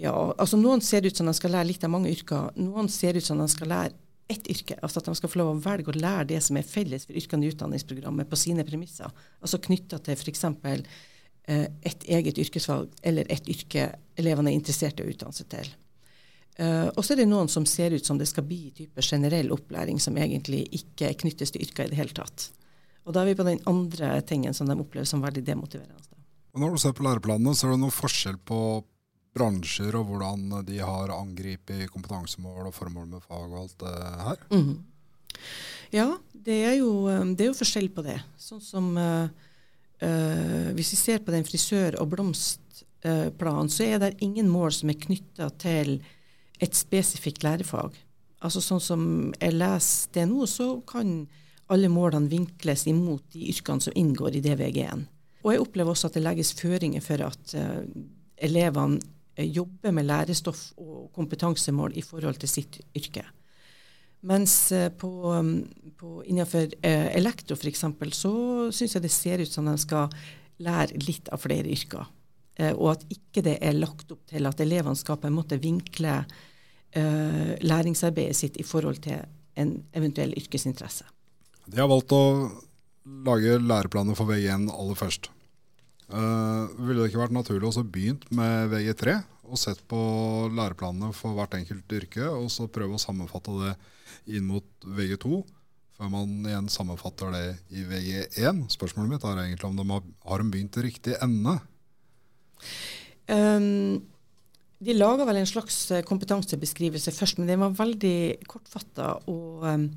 Ja, 0.00 0.14
altså 0.38 0.56
Noen 0.56 0.80
ser 0.80 1.04
ut 1.04 1.16
som 1.16 1.26
de 1.26 1.34
skal 1.36 1.52
lære 1.56 1.68
litt 1.72 1.84
av 1.84 1.90
mange 1.92 2.12
yrker. 2.12 2.54
Noen 2.56 2.88
ser 2.88 3.18
ut 3.18 3.26
som 3.26 3.40
de 3.42 3.48
skal 3.50 3.68
lære 3.72 3.98
ett 4.30 4.46
yrke. 4.48 4.78
altså 4.82 5.00
At 5.00 5.10
de 5.10 5.14
skal 5.18 5.32
få 5.32 5.40
lov 5.40 5.50
å 5.52 5.60
velge 5.64 5.90
å 5.90 5.98
lære 5.98 6.28
det 6.30 6.40
som 6.46 6.56
er 6.56 6.66
felles 6.66 7.06
for 7.08 7.18
yrkene 7.18 7.46
i 7.46 7.50
utdanningsprogrammet, 7.50 8.30
på 8.30 8.38
sine 8.38 8.64
premisser. 8.64 9.10
Altså 9.42 9.58
knytta 9.62 9.98
til 9.98 10.14
f.eks. 10.14 10.46
Uh, 11.50 11.66
et 11.82 12.04
eget 12.06 12.38
yrkesvalg 12.38 12.92
eller 13.02 13.26
et 13.32 13.48
yrke 13.50 13.88
elevene 14.20 14.52
er 14.52 14.58
interessert 14.60 15.00
i 15.00 15.06
å 15.06 15.10
utdanne 15.10 15.34
seg 15.34 15.48
til. 15.50 15.70
Uh, 16.60 16.88
og 16.92 17.02
så 17.02 17.14
er 17.14 17.22
det 17.22 17.30
noen 17.30 17.48
som 17.50 17.66
ser 17.66 17.94
ut 17.96 18.06
som 18.06 18.18
det 18.20 18.28
skal 18.30 18.46
bli 18.46 18.68
type 18.76 19.02
generell 19.02 19.50
opplæring 19.54 19.98
som 20.02 20.18
egentlig 20.20 20.66
ikke 20.76 21.14
knyttes 21.24 21.54
til 21.54 21.64
yrker 21.64 21.88
i 21.88 21.94
det 21.94 21.98
hele 21.98 22.14
tatt. 22.14 22.50
Og 23.08 23.16
da 23.16 23.24
er 23.24 23.32
vi 23.32 23.38
på 23.40 23.46
den 23.48 23.62
andre 23.70 24.20
tingen 24.28 24.54
som 24.54 24.68
de 24.68 24.76
opplever 24.78 25.08
som 25.08 25.24
veldig 25.24 25.42
demotiverende. 25.46 26.20
Og 26.54 26.62
når 26.62 26.74
du 26.74 26.82
ser 26.82 26.94
på 26.94 27.06
læreplanene, 27.06 27.54
så 27.54 27.68
er 27.68 27.74
det 27.74 27.82
noe 27.84 27.94
forskjell 27.94 28.38
på 28.46 28.60
bransjer 29.36 29.94
og 29.94 30.08
hvordan 30.10 30.48
de 30.66 30.80
har 30.82 31.12
angrepet 31.14 31.86
kompetansemål 31.94 32.68
og 32.68 32.74
formål 32.74 33.06
med 33.12 33.22
fag 33.22 33.46
og 33.46 33.60
alt 33.62 33.76
det 33.82 33.92
her? 34.26 34.40
Mm. 34.50 34.72
Ja, 35.94 36.08
det 36.34 36.58
er, 36.66 36.74
jo, 36.80 36.90
um, 37.06 37.32
det 37.34 37.46
er, 37.46 37.52
jo, 37.52 37.58
forskjell 37.58 37.88
på 37.94 38.04
det. 38.06 38.18
Sånn 38.38 38.62
som 38.62 38.90
uh, 38.98 39.30
uh, 40.02 40.70
Hvis 40.76 40.92
vi 40.94 40.98
ser 41.00 41.22
på 41.24 41.34
den 41.34 41.46
frisør- 41.46 41.98
og 42.00 42.10
blomstplanen, 42.14 43.70
uh, 43.70 43.74
så 43.74 43.86
er 43.86 43.98
det 44.02 44.16
ingen 44.20 44.48
mål 44.48 44.72
som 44.76 44.92
er 44.92 45.00
knytta 45.00 45.50
til 45.60 45.98
et 46.60 46.76
spesifikt 46.76 47.44
lærefag. 47.44 47.96
Altså 48.40 48.62
Sånn 48.64 48.80
som 48.80 49.02
jeg 49.40 49.56
leser 49.56 50.12
det 50.16 50.26
nå, 50.30 50.46
så 50.48 50.80
kan 50.88 51.26
alle 51.70 51.90
målene 51.92 52.30
vinkles 52.30 52.86
imot 52.90 53.24
de 53.34 53.46
yrkene 53.52 53.84
som 53.84 53.96
inngår 53.96 54.38
i 54.38 54.44
DVG-en. 54.44 55.06
Og 55.44 55.52
jeg 55.54 55.62
opplever 55.62 55.94
også 55.94 56.10
at 56.10 56.18
det 56.18 56.24
legges 56.24 56.52
føringer 56.58 57.04
for 57.04 57.22
at 57.24 57.54
uh, 57.56 57.84
elevene 58.36 59.00
uh, 59.38 59.44
jobber 59.44 59.94
med 59.96 60.08
lærestoff 60.08 60.70
og 60.80 61.10
kompetansemål 61.16 61.96
i 61.96 62.04
forhold 62.04 62.40
til 62.42 62.52
sitt 62.52 62.80
yrke. 62.96 63.24
Mens 64.26 64.54
uh, 64.76 64.88
på, 64.92 65.10
um, 65.32 65.54
på 65.96 66.20
innenfor 66.28 66.72
elektro 66.82 67.56
f.eks. 67.56 67.84
så 68.16 68.32
syns 68.74 68.96
jeg 68.96 69.04
det 69.04 69.12
ser 69.14 69.42
ut 69.44 69.52
som 69.52 69.68
de 69.68 69.76
skal 69.80 70.12
lære 70.60 71.00
litt 71.06 71.30
av 71.32 71.40
flere 71.40 71.70
yrker. 71.72 72.08
og 72.76 72.90
at 72.90 73.04
ikke 73.08 73.40
det 73.40 73.54
er 73.64 73.72
lagt 73.72 74.10
opp 74.12 74.26
til 74.28 74.44
at 74.44 74.60
elevene 74.60 74.98
skal 74.98 75.16
på 75.16 75.30
en 75.30 75.36
måte 75.38 75.56
vinkle 75.56 76.18
læringsarbeidet 76.92 78.36
sitt 78.36 78.58
i 78.60 78.66
forhold 78.66 78.98
til 79.00 79.22
en 79.56 79.70
eventuell 79.96 80.34
yrkesinteresse. 80.36 81.06
De 81.64 81.80
har 81.80 81.88
valgt 81.88 82.12
å 82.12 82.22
lage 83.26 83.58
læreplaner 83.62 84.18
for 84.18 84.28
VG1 84.30 84.68
aller 84.74 84.98
først. 84.98 85.30
Uh, 86.10 86.66
ville 86.82 86.98
det 87.04 87.12
ikke 87.12 87.22
vært 87.22 87.36
naturlig 87.36 87.70
å 87.70 87.84
begynne 87.86 88.34
med 88.34 88.72
VG3 88.72 89.20
og 89.50 89.60
sett 89.60 89.80
på 89.90 90.00
læreplanene 90.54 91.12
for 91.16 91.36
hvert 91.36 91.56
enkelt 91.58 91.96
yrke, 91.96 92.26
og 92.28 92.50
så 92.52 92.68
prøve 92.70 92.96
å 92.96 93.02
sammenfatte 93.02 93.54
det 93.60 93.72
inn 94.36 94.46
mot 94.48 94.66
VG2, 94.84 95.40
før 95.98 96.12
man 96.12 96.36
igjen 96.48 96.70
sammenfatter 96.72 97.34
det 97.34 97.44
i 97.76 97.84
VG1? 97.88 98.64
Spørsmålet 98.72 99.16
mitt 99.16 99.26
er 99.26 99.42
egentlig 99.42 99.68
om 99.68 99.80
de 99.80 99.88
har, 99.90 100.06
har 100.30 100.42
de 100.42 100.54
begynt 100.54 100.78
i 100.80 100.86
riktig 100.86 101.16
ende? 101.20 101.58
Um, 103.30 103.98
de 104.80 104.96
laga 104.96 105.26
vel 105.28 105.42
en 105.42 105.50
slags 105.50 105.82
kompetansebeskrivelse 106.08 107.12
først, 107.12 107.40
men 107.40 107.50
den 107.50 107.66
var 107.66 107.76
veldig 107.82 108.46
kortfatta. 108.48 109.18
og... 109.26 109.66
Um, 109.66 109.90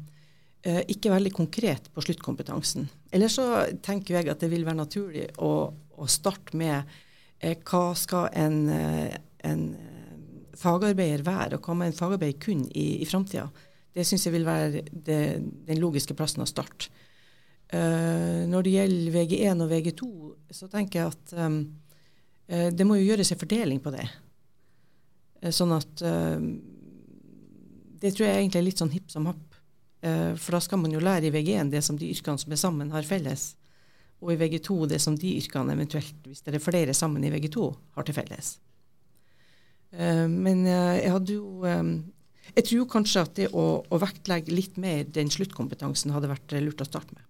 eh, 0.63 0.81
ikke 0.91 1.11
veldig 1.13 1.33
konkret 1.35 1.89
på 1.93 2.03
sluttkompetansen. 2.05 2.87
Eller 3.13 3.31
så 3.31 3.47
tenker 3.83 4.17
jeg 4.17 4.31
at 4.31 4.43
det 4.43 4.51
vil 4.51 4.65
være 4.67 4.79
naturlig 4.79 5.27
å, 5.43 5.69
å 5.73 6.09
starte 6.09 6.57
med 6.59 6.81
eh, 7.39 7.57
hva 7.59 7.91
skal 7.99 8.29
en, 8.39 8.59
eh, 8.71 9.17
en, 9.43 9.63
eh, 9.75 10.57
fagarbeider 10.59 11.23
være, 11.25 11.57
og 11.57 11.67
hva 11.67 11.75
må 11.77 11.87
en 11.87 11.95
fagarbeider 11.97 12.39
kunne 12.41 12.69
i, 12.71 13.01
i 13.01 13.07
framtida. 13.09 13.47
Det 13.93 14.05
syns 14.07 14.25
jeg 14.25 14.33
vil 14.33 14.45
være 14.47 14.83
det, 14.91 15.21
den 15.67 15.81
logiske 15.81 16.15
plassen 16.17 16.45
å 16.45 16.49
starte. 16.49 16.89
Uh, 17.73 18.45
når 18.49 18.65
det 18.65 18.73
gjelder 18.75 19.13
VG1 19.15 19.63
og 19.63 19.71
VG2, 19.71 20.07
så 20.53 20.67
tenker 20.69 20.99
jeg 20.99 21.13
at 21.13 21.31
um, 21.41 21.55
uh, 22.51 22.69
det 22.69 22.85
må 22.85 22.99
jo 22.99 23.07
gjøres 23.07 23.33
en 23.33 23.39
fordeling 23.41 23.79
på 23.81 23.93
det. 23.95 24.05
Uh, 25.41 25.49
sånn 25.49 25.73
at 25.73 26.03
Det 28.03 28.11
tror 28.13 28.27
jeg 28.27 28.43
egentlig 28.43 28.59
er 28.59 28.67
litt 28.67 28.81
sånn 28.81 28.93
hipp 28.93 29.09
som 29.13 29.25
happ. 29.29 29.59
For 30.03 30.51
da 30.51 30.59
skal 30.59 30.81
man 30.81 30.91
jo 30.91 30.99
lære 30.99 31.29
i 31.29 31.31
VG1 31.31 31.69
det 31.71 31.79
som 31.85 31.95
de 31.95 32.09
yrkene 32.11 32.41
som 32.41 32.51
er 32.51 32.59
sammen, 32.59 32.89
har 32.91 33.05
felles. 33.07 33.53
Og 34.19 34.33
i 34.33 34.35
VG2 34.41 34.89
det 34.91 34.99
som 34.99 35.15
de 35.15 35.29
yrkene 35.39 35.71
eventuelt, 35.71 36.17
hvis 36.27 36.43
det 36.43 36.51
er 36.57 36.65
flere 36.65 36.91
sammen 36.97 37.23
i 37.23 37.31
VG2, 37.31 37.69
har 37.95 38.03
til 38.03 38.17
felles. 38.17 38.57
Eh, 39.93 40.25
men 40.29 40.65
eh, 40.65 41.03
jeg 41.03 41.11
hadde 41.13 41.35
jo 41.37 41.73
Jeg 42.53 42.65
tror 42.69 42.89
kanskje 42.89 43.21
at 43.21 43.35
det 43.37 43.51
å, 43.53 43.65
å 43.81 43.99
vektlegge 44.01 44.53
litt 44.53 44.75
mer 44.77 45.05
den 45.09 45.31
sluttkompetansen 45.33 46.13
hadde 46.13 46.29
vært 46.29 46.53
lurt 46.61 46.81
å 46.83 46.85
starte 46.85 47.15
med. 47.15 47.23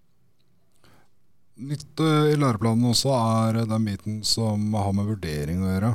Nytt 1.63 2.01
i 2.01 2.33
læreplanen 2.35 2.89
også 2.89 3.13
er 3.13 3.61
den 3.69 3.85
biten 3.87 4.23
som 4.25 4.73
har 4.73 4.91
med 4.97 5.07
vurdering 5.07 5.61
å 5.63 5.69
gjøre. 5.69 5.91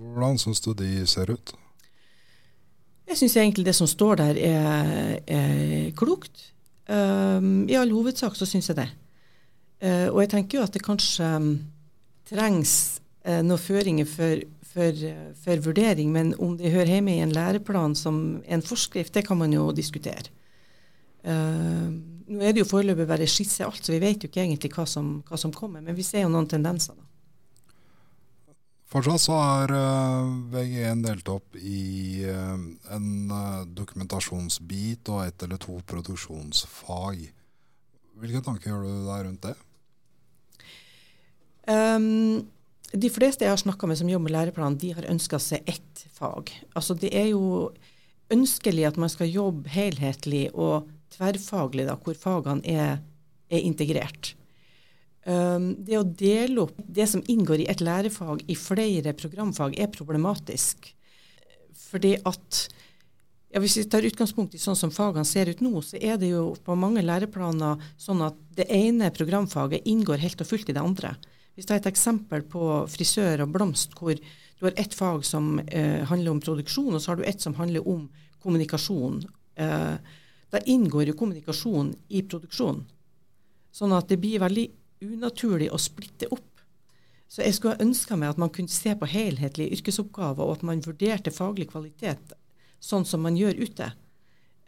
Hvordan 0.00 0.38
syns 0.40 0.62
du 0.64 0.70
de 0.78 1.02
ser 1.10 1.34
ut? 1.34 1.52
Jeg 3.10 3.18
syns 3.18 3.36
egentlig 3.36 3.66
det 3.66 3.74
som 3.76 3.90
står 3.90 4.20
der 4.22 4.38
er, 4.38 5.18
er 5.26 5.90
klokt. 5.98 6.46
Um, 6.90 7.68
I 7.70 7.76
all 7.78 7.90
hovedsak 7.94 8.34
så 8.38 8.46
syns 8.48 8.70
jeg 8.70 8.78
det. 8.80 8.88
Uh, 9.80 10.08
og 10.10 10.22
jeg 10.24 10.32
tenker 10.34 10.58
jo 10.58 10.64
at 10.66 10.74
det 10.74 10.82
kanskje 10.84 11.26
um, 11.38 11.52
trengs 12.28 12.72
uh, 13.26 13.40
noen 13.46 13.60
føringer 13.60 14.08
for, 14.10 14.42
for, 14.70 15.02
uh, 15.06 15.30
for, 15.44 15.62
vurdering, 15.66 16.12
men 16.14 16.34
om 16.38 16.56
det 16.58 16.72
hører 16.74 16.96
hjemme 16.96 17.16
i 17.16 17.24
en 17.24 17.34
læreplan 17.34 17.96
som 17.98 18.40
en 18.46 18.64
forskrift, 18.64 19.14
det 19.14 19.26
kan 19.26 19.40
man 19.40 19.52
jo 19.52 19.70
diskutere. 19.76 20.30
nå 21.20 22.40
er 22.40 22.54
det 22.56 22.62
jo 22.62 22.70
foreløpig 22.70 23.04
bare 23.04 23.26
skisse 23.28 23.64
alt, 23.66 23.84
så 23.84 23.92
vi 23.92 24.00
vet 24.00 24.22
jo 24.22 24.30
ikke 24.30 24.40
egentlig 24.40 24.70
hva 24.72 24.86
som, 24.88 25.18
hva 25.28 25.36
som 25.36 25.52
kommer, 25.52 25.82
men 25.84 25.96
vi 25.98 26.06
ser 26.06 26.24
jo 26.24 26.30
noen 26.32 26.48
tendenser. 26.48 26.94
da. 26.96 27.10
Fortsatt 28.90 29.22
så 29.22 29.36
er 29.38 29.70
uh, 29.70 30.30
VG1 30.50 31.02
delt 31.04 31.28
opp 31.30 31.54
i 31.54 32.24
uh, 32.26 32.56
en 32.90 33.10
uh, 33.30 33.60
dokumentasjonsbit 33.70 35.10
og 35.14 35.28
ett 35.28 35.44
eller 35.46 35.60
to 35.62 35.76
produksjonsfag. 35.86 37.20
Hvilke 38.18 38.42
tanker 38.42 38.72
gjør 38.72 38.88
du 38.88 39.04
deg 39.06 39.28
rundt 39.28 39.46
det? 39.46 39.54
Um, 41.70 42.50
de 42.90 43.10
fleste 43.12 43.46
jeg 43.46 43.52
har 43.52 43.60
snakka 43.60 43.86
med 43.86 44.00
som 44.00 44.08
jobber 44.10 44.26
med 44.26 44.34
læreplan, 44.34 44.78
de 44.80 44.92
har 44.96 45.06
ønska 45.10 45.38
seg 45.42 45.68
ett 45.70 46.04
fag. 46.16 46.50
Altså 46.74 46.96
Det 46.98 47.12
er 47.14 47.30
jo 47.30 47.70
ønskelig 48.30 48.86
at 48.88 48.98
man 48.98 49.10
skal 49.12 49.30
jobbe 49.30 49.70
helhetlig 49.70 50.48
og 50.54 50.90
tverrfaglig, 51.14 51.86
da, 51.88 51.96
hvor 51.98 52.18
fagene 52.18 52.62
er, 52.66 53.00
er 53.50 53.66
integrert. 53.66 54.34
Um, 55.26 55.74
det 55.84 55.98
å 55.98 56.06
dele 56.06 56.64
opp 56.64 56.78
det 56.80 57.06
som 57.10 57.22
inngår 57.28 57.64
i 57.64 57.70
et 57.70 57.82
lærefag 57.84 58.44
i 58.48 58.56
flere 58.56 59.12
programfag, 59.18 59.76
er 59.78 59.92
problematisk. 59.92 60.94
Fordi 61.90 62.16
at 62.24 62.68
ja, 63.50 63.58
Hvis 63.58 63.80
vi 63.80 63.82
tar 63.90 64.06
utgangspunkt 64.06 64.54
i 64.54 64.60
sånn 64.62 64.78
som 64.78 64.92
fagene 64.94 65.26
ser 65.26 65.48
ut 65.50 65.58
nå, 65.58 65.80
så 65.82 65.98
er 65.98 66.20
det 66.22 66.28
jo 66.30 66.52
på 66.62 66.76
mange 66.78 67.02
læreplaner 67.02 67.82
sånn 67.98 68.22
at 68.22 68.36
det 68.54 68.68
ene 68.70 69.10
programfaget 69.10 69.88
inngår 69.90 70.22
helt 70.22 70.44
og 70.44 70.46
fullt 70.46 70.70
i 70.70 70.76
det 70.76 70.84
andre. 70.84 71.16
Hvis 71.54 71.66
du 71.66 71.74
har 71.74 71.80
et 71.82 71.90
eksempel 71.90 72.44
på 72.48 72.66
frisør 72.88 73.44
og 73.44 73.52
blomst, 73.54 73.96
hvor 73.98 74.14
du 74.14 74.66
har 74.66 74.76
ett 74.80 74.94
fag 74.94 75.24
som 75.24 75.58
eh, 75.66 76.04
handler 76.08 76.34
om 76.34 76.42
produksjon, 76.44 76.94
og 76.94 77.02
så 77.02 77.12
har 77.12 77.20
du 77.20 77.24
ett 77.28 77.40
som 77.40 77.56
handler 77.58 77.86
om 77.88 78.06
kommunikasjon. 78.42 79.22
Eh, 79.60 79.94
da 80.50 80.62
inngår 80.66 81.10
jo 81.10 81.16
kommunikasjon 81.18 81.94
i 82.08 82.22
produksjon. 82.22 82.84
Sånn 83.72 83.94
at 83.96 84.08
det 84.10 84.18
blir 84.20 84.42
veldig 84.42 84.66
unaturlig 85.06 85.70
å 85.72 85.78
splitte 85.80 86.28
opp. 86.34 86.46
Så 87.30 87.44
jeg 87.44 87.54
skulle 87.56 87.80
ønska 87.80 88.16
meg 88.18 88.32
at 88.32 88.40
man 88.42 88.50
kunne 88.50 88.72
se 88.72 88.92
på 88.98 89.08
helhetlige 89.08 89.78
yrkesoppgaver, 89.78 90.42
og 90.42 90.58
at 90.58 90.64
man 90.66 90.82
vurderte 90.82 91.32
faglig 91.32 91.68
kvalitet 91.70 92.34
sånn 92.80 93.06
som 93.06 93.22
man 93.22 93.36
gjør 93.38 93.60
ute, 93.60 93.92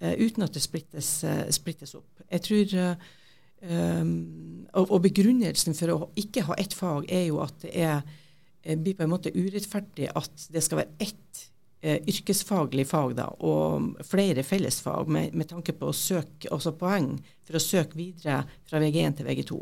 eh, 0.01 0.15
uten 0.21 0.45
at 0.47 0.55
det 0.55 0.63
splittes, 0.63 1.09
uh, 1.25 1.49
splittes 1.51 1.95
opp. 1.97 2.23
Jeg 2.29 2.45
tror 2.47 2.75
uh, 2.79 3.11
um, 3.69 4.67
og, 4.73 4.87
og, 4.89 4.99
begrunnelsen 5.05 5.77
for 5.79 5.95
å 5.95 6.11
ikke 6.19 6.47
ha 6.49 6.59
ett 6.61 6.75
fag 6.77 7.09
er 7.13 7.27
jo 7.29 7.43
at 7.45 7.65
det 7.65 7.73
er, 7.77 8.03
blir 8.79 8.97
på 8.97 9.05
en 9.05 9.13
måte 9.13 9.33
urettferdig 9.35 10.09
at 10.15 10.49
det 10.55 10.63
skal 10.65 10.83
være 10.83 11.09
ett 11.09 11.49
yrkesfaglig 11.83 12.85
fag 12.87 13.17
da, 13.19 13.25
og 13.43 14.05
flere 14.07 14.45
fellesfag 14.47 15.09
med, 15.11 15.33
med 15.35 15.49
tanke 15.51 15.75
på 15.75 15.89
å 15.91 15.97
søke 15.97 16.53
også 16.55 16.77
poeng 16.79 17.17
for 17.43 17.59
å 17.59 17.63
søke 17.63 17.99
videre 17.99 18.45
fra 18.71 18.79
VG1 18.79 19.17
til 19.19 19.27
VG2. 19.27 19.59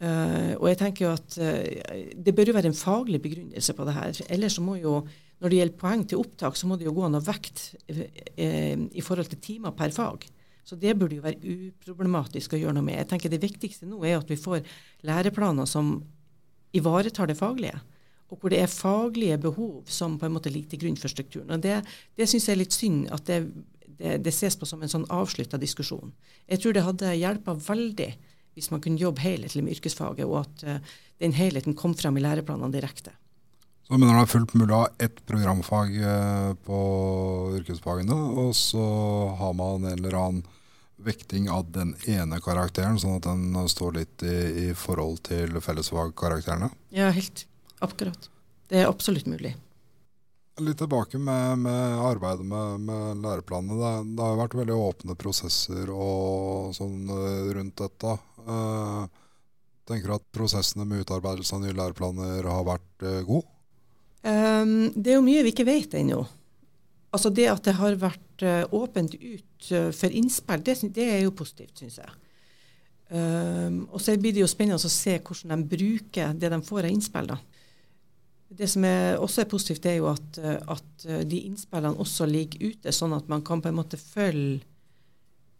Uh, 0.00 0.56
og 0.56 0.70
jeg 0.70 0.78
tenker 0.80 1.04
jo 1.04 1.08
at 1.12 1.34
uh, 1.44 2.04
Det 2.16 2.32
bør 2.32 2.48
jo 2.48 2.54
være 2.56 2.70
en 2.70 2.76
faglig 2.76 3.18
begrunnelse 3.20 3.74
på 3.76 3.84
det 3.84 3.92
her. 3.92 4.20
Ellers 4.32 4.54
så 4.56 4.62
må 4.64 4.78
jo, 4.80 4.94
når 5.42 5.52
det 5.52 5.58
gjelder 5.58 5.80
poeng 5.82 6.04
til 6.08 6.22
opptak, 6.22 6.56
så 6.56 6.70
må 6.70 6.78
det 6.80 6.86
jo 6.86 6.94
gå 6.96 7.04
an 7.04 7.18
å 7.18 7.24
vekte 7.24 7.76
uh, 7.92 8.86
i 8.88 9.04
forhold 9.04 9.28
til 9.28 9.42
timer 9.44 9.76
per 9.76 9.92
fag. 9.92 10.24
Så 10.64 10.76
det 10.78 10.96
burde 10.98 11.18
jo 11.18 11.24
være 11.24 11.40
uproblematisk 11.40 12.54
å 12.54 12.60
gjøre 12.60 12.76
noe 12.76 12.86
med. 12.86 12.98
Jeg 13.00 13.10
tenker 13.12 13.32
Det 13.32 13.42
viktigste 13.42 13.88
nå 13.88 14.02
er 14.04 14.18
at 14.18 14.30
vi 14.30 14.38
får 14.40 14.62
læreplaner 15.06 15.68
som 15.68 15.98
ivaretar 16.76 17.30
det 17.30 17.38
faglige. 17.38 17.80
Og 18.30 18.38
hvor 18.38 18.52
det 18.52 18.60
er 18.62 18.70
faglige 18.70 19.38
behov 19.42 19.88
som 19.90 20.18
på 20.18 20.28
en 20.28 20.36
måte 20.36 20.52
ligger 20.52 20.74
til 20.74 20.84
grunn 20.84 20.98
for 21.00 21.10
strukturen. 21.10 21.50
Og 21.50 21.60
Det, 21.60 21.80
det 22.16 22.28
syns 22.30 22.46
jeg 22.46 22.54
er 22.54 22.62
litt 22.62 22.76
synd 22.76 23.08
at 23.10 23.26
det, 23.26 23.40
det, 23.98 24.18
det 24.24 24.34
ses 24.34 24.56
på 24.56 24.68
som 24.68 24.82
en 24.82 24.92
sånn 24.92 25.08
avslutta 25.10 25.58
diskusjon. 25.58 26.12
Jeg 26.46 26.62
tror 26.62 26.76
det 26.76 26.86
hadde 26.86 27.16
hjelpa 27.18 27.56
veldig 27.58 28.12
hvis 28.54 28.70
man 28.72 28.82
kunne 28.82 29.00
jobbe 29.00 29.22
helhetlig 29.22 29.62
med 29.64 29.76
yrkesfaget, 29.76 30.26
og 30.26 30.40
at 30.42 30.62
uh, 30.66 30.94
den 31.22 31.34
helheten 31.36 31.76
kom 31.78 31.94
frem 31.94 32.18
i 32.18 32.22
læreplanene 32.24 32.74
direkte. 32.74 33.12
Så 33.90 33.98
mener 33.98 34.14
du 34.14 34.20
det 34.20 34.22
er 34.22 34.30
fullt 34.30 34.52
mulig 34.54 34.70
å 34.70 34.84
ha 34.84 34.90
ett 35.02 35.16
programfag 35.26 35.96
uh, 35.98 36.50
på 36.62 36.80
yrkesfagene, 37.58 38.14
og 38.38 38.52
så 38.54 38.84
har 39.40 39.56
man 39.58 39.82
en 39.82 39.96
eller 39.96 40.14
annen 40.14 40.44
vekting 41.02 41.48
av 41.50 41.72
den 41.74 41.96
ene 42.06 42.38
karakteren, 42.44 43.00
sånn 43.02 43.18
at 43.18 43.26
den 43.26 43.66
står 43.72 43.98
litt 43.98 44.22
i, 44.22 44.36
i 44.62 44.78
forhold 44.78 45.24
til 45.26 45.58
fellesfagkarakterene? 45.58 46.70
Ja, 46.94 47.10
helt. 47.10 47.48
Akkurat. 47.82 48.30
Det 48.70 48.78
er 48.78 48.86
absolutt 48.86 49.26
mulig. 49.26 49.56
Litt 50.62 50.78
tilbake 50.78 51.18
med, 51.18 51.58
med 51.66 51.98
arbeidet 52.06 52.46
med, 52.46 52.86
med 52.86 53.22
læreplanene. 53.26 53.74
Det, 53.74 53.94
det, 54.14 54.26
har 54.28 54.42
vært 54.44 54.58
veldig 54.62 54.80
åpne 54.86 55.18
prosesser 55.18 55.90
og 55.90 56.76
sånn 56.78 57.08
eh, 57.10 57.54
rundt 57.58 57.80
dette. 57.82 58.18
Uh, 58.46 59.08
tenker 59.88 60.12
du 60.12 60.20
at 60.20 60.34
prosessene 60.36 60.86
med 60.86 61.02
utarbeidelse 61.02 61.58
av 61.58 61.64
nye 61.64 61.74
læreplaner 61.74 62.46
har 62.54 62.68
vært 62.76 63.08
uh, 63.08 63.24
god? 63.26 63.56
Um, 64.20 64.90
det 64.92 65.14
er 65.14 65.16
jo 65.16 65.24
mye 65.24 65.44
vi 65.46 65.52
ikke 65.54 65.64
vet 65.64 65.94
ennå. 65.96 66.26
altså 67.10 67.30
det 67.32 67.46
at 67.48 67.64
det 67.64 67.72
har 67.78 67.94
vært 67.96 68.42
uh, 68.44 68.64
åpent 68.76 69.14
ut 69.16 69.70
uh, 69.72 69.88
for 69.96 70.12
innspill, 70.12 70.60
det, 70.62 70.76
det, 70.94 71.06
er 71.08 71.22
jo 71.24 71.32
positivt, 71.32 71.80
syns 71.80 71.98
jeg. 71.98 72.18
Um, 73.10 73.88
og 73.90 74.00
så 74.00 74.14
blir 74.20 74.36
det 74.36 74.44
jo 74.44 74.50
spennende 74.50 74.78
å 74.78 74.92
se 74.92 75.16
hvordan 75.18 75.64
de 75.64 75.70
bruker 75.72 76.36
det 76.36 76.52
de 76.52 76.60
får 76.62 76.84
av 76.84 76.92
innspill. 76.92 77.32
da. 77.32 77.38
Det 78.60 78.68
som 78.68 78.84
er, 78.84 79.16
også 79.18 79.42
er 79.42 79.50
positivt, 79.50 79.86
er 79.86 79.98
jo 79.98 80.10
at, 80.12 80.38
at, 80.38 81.06
de 81.26 81.40
innspillene 81.46 81.98
også 82.02 82.26
ligger 82.26 82.70
ute, 82.70 82.92
sånn 82.92 83.16
at 83.16 83.28
man 83.30 83.42
kan 83.46 83.62
på 83.62 83.70
en 83.70 83.78
måte 83.80 83.98
følge 83.98 84.60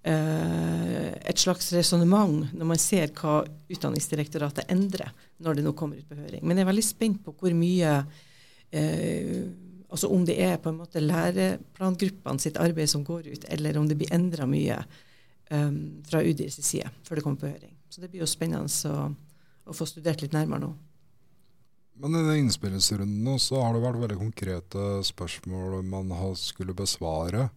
uh, 0.07 1.11
et 1.25 1.41
slags 1.41 1.73
resonnement 1.73 2.53
når 2.53 2.69
man 2.75 2.81
ser 2.81 3.13
hva 3.17 3.41
Utdanningsdirektoratet 3.71 4.71
endrer 4.73 5.13
når 5.41 5.59
det 5.59 5.65
nå 5.65 5.73
kommer 5.79 6.01
ut 6.01 6.09
på 6.09 6.19
høring. 6.19 6.43
Men 6.45 6.59
jeg 6.59 6.67
er 6.67 6.71
veldig 6.75 6.87
spent 6.87 7.23
på 7.25 7.35
hvor 7.39 7.55
mye 7.57 8.01
eh, 8.71 9.51
Altså 9.91 10.07
om 10.07 10.23
det 10.23 10.37
er 10.39 10.59
på 10.63 10.71
en 10.71 10.79
måte 10.79 11.03
læreplangruppene 11.03 12.39
sitt 12.39 12.59
arbeid 12.63 12.87
som 12.93 13.03
går 13.03 13.27
ut, 13.27 13.47
eller 13.51 13.79
om 13.79 13.89
det 13.91 13.97
blir 13.99 14.13
endra 14.15 14.47
mye 14.47 14.77
um, 15.51 15.81
fra 16.07 16.23
UDIs 16.23 16.61
side 16.63 16.87
før 17.03 17.19
det 17.19 17.25
kommer 17.25 17.41
på 17.41 17.51
høring. 17.51 17.75
Så 17.91 17.99
det 17.99 18.13
blir 18.13 18.23
jo 18.23 18.29
spennende 18.31 18.71
å, 18.87 19.09
å 19.67 19.75
få 19.75 19.89
studert 19.91 20.23
litt 20.23 20.37
nærmere 20.37 20.63
nå. 20.63 20.71
Men 22.01 22.17
i 22.17 22.39
innspillsrunden 22.39 23.43
så 23.43 23.59
har 23.61 23.75
det 23.75 23.83
vært 23.83 24.01
veldig 24.01 24.21
konkrete 24.23 24.85
spørsmål 25.05 25.83
man 25.85 26.15
skulle 26.39 26.73
besvare. 26.77 27.51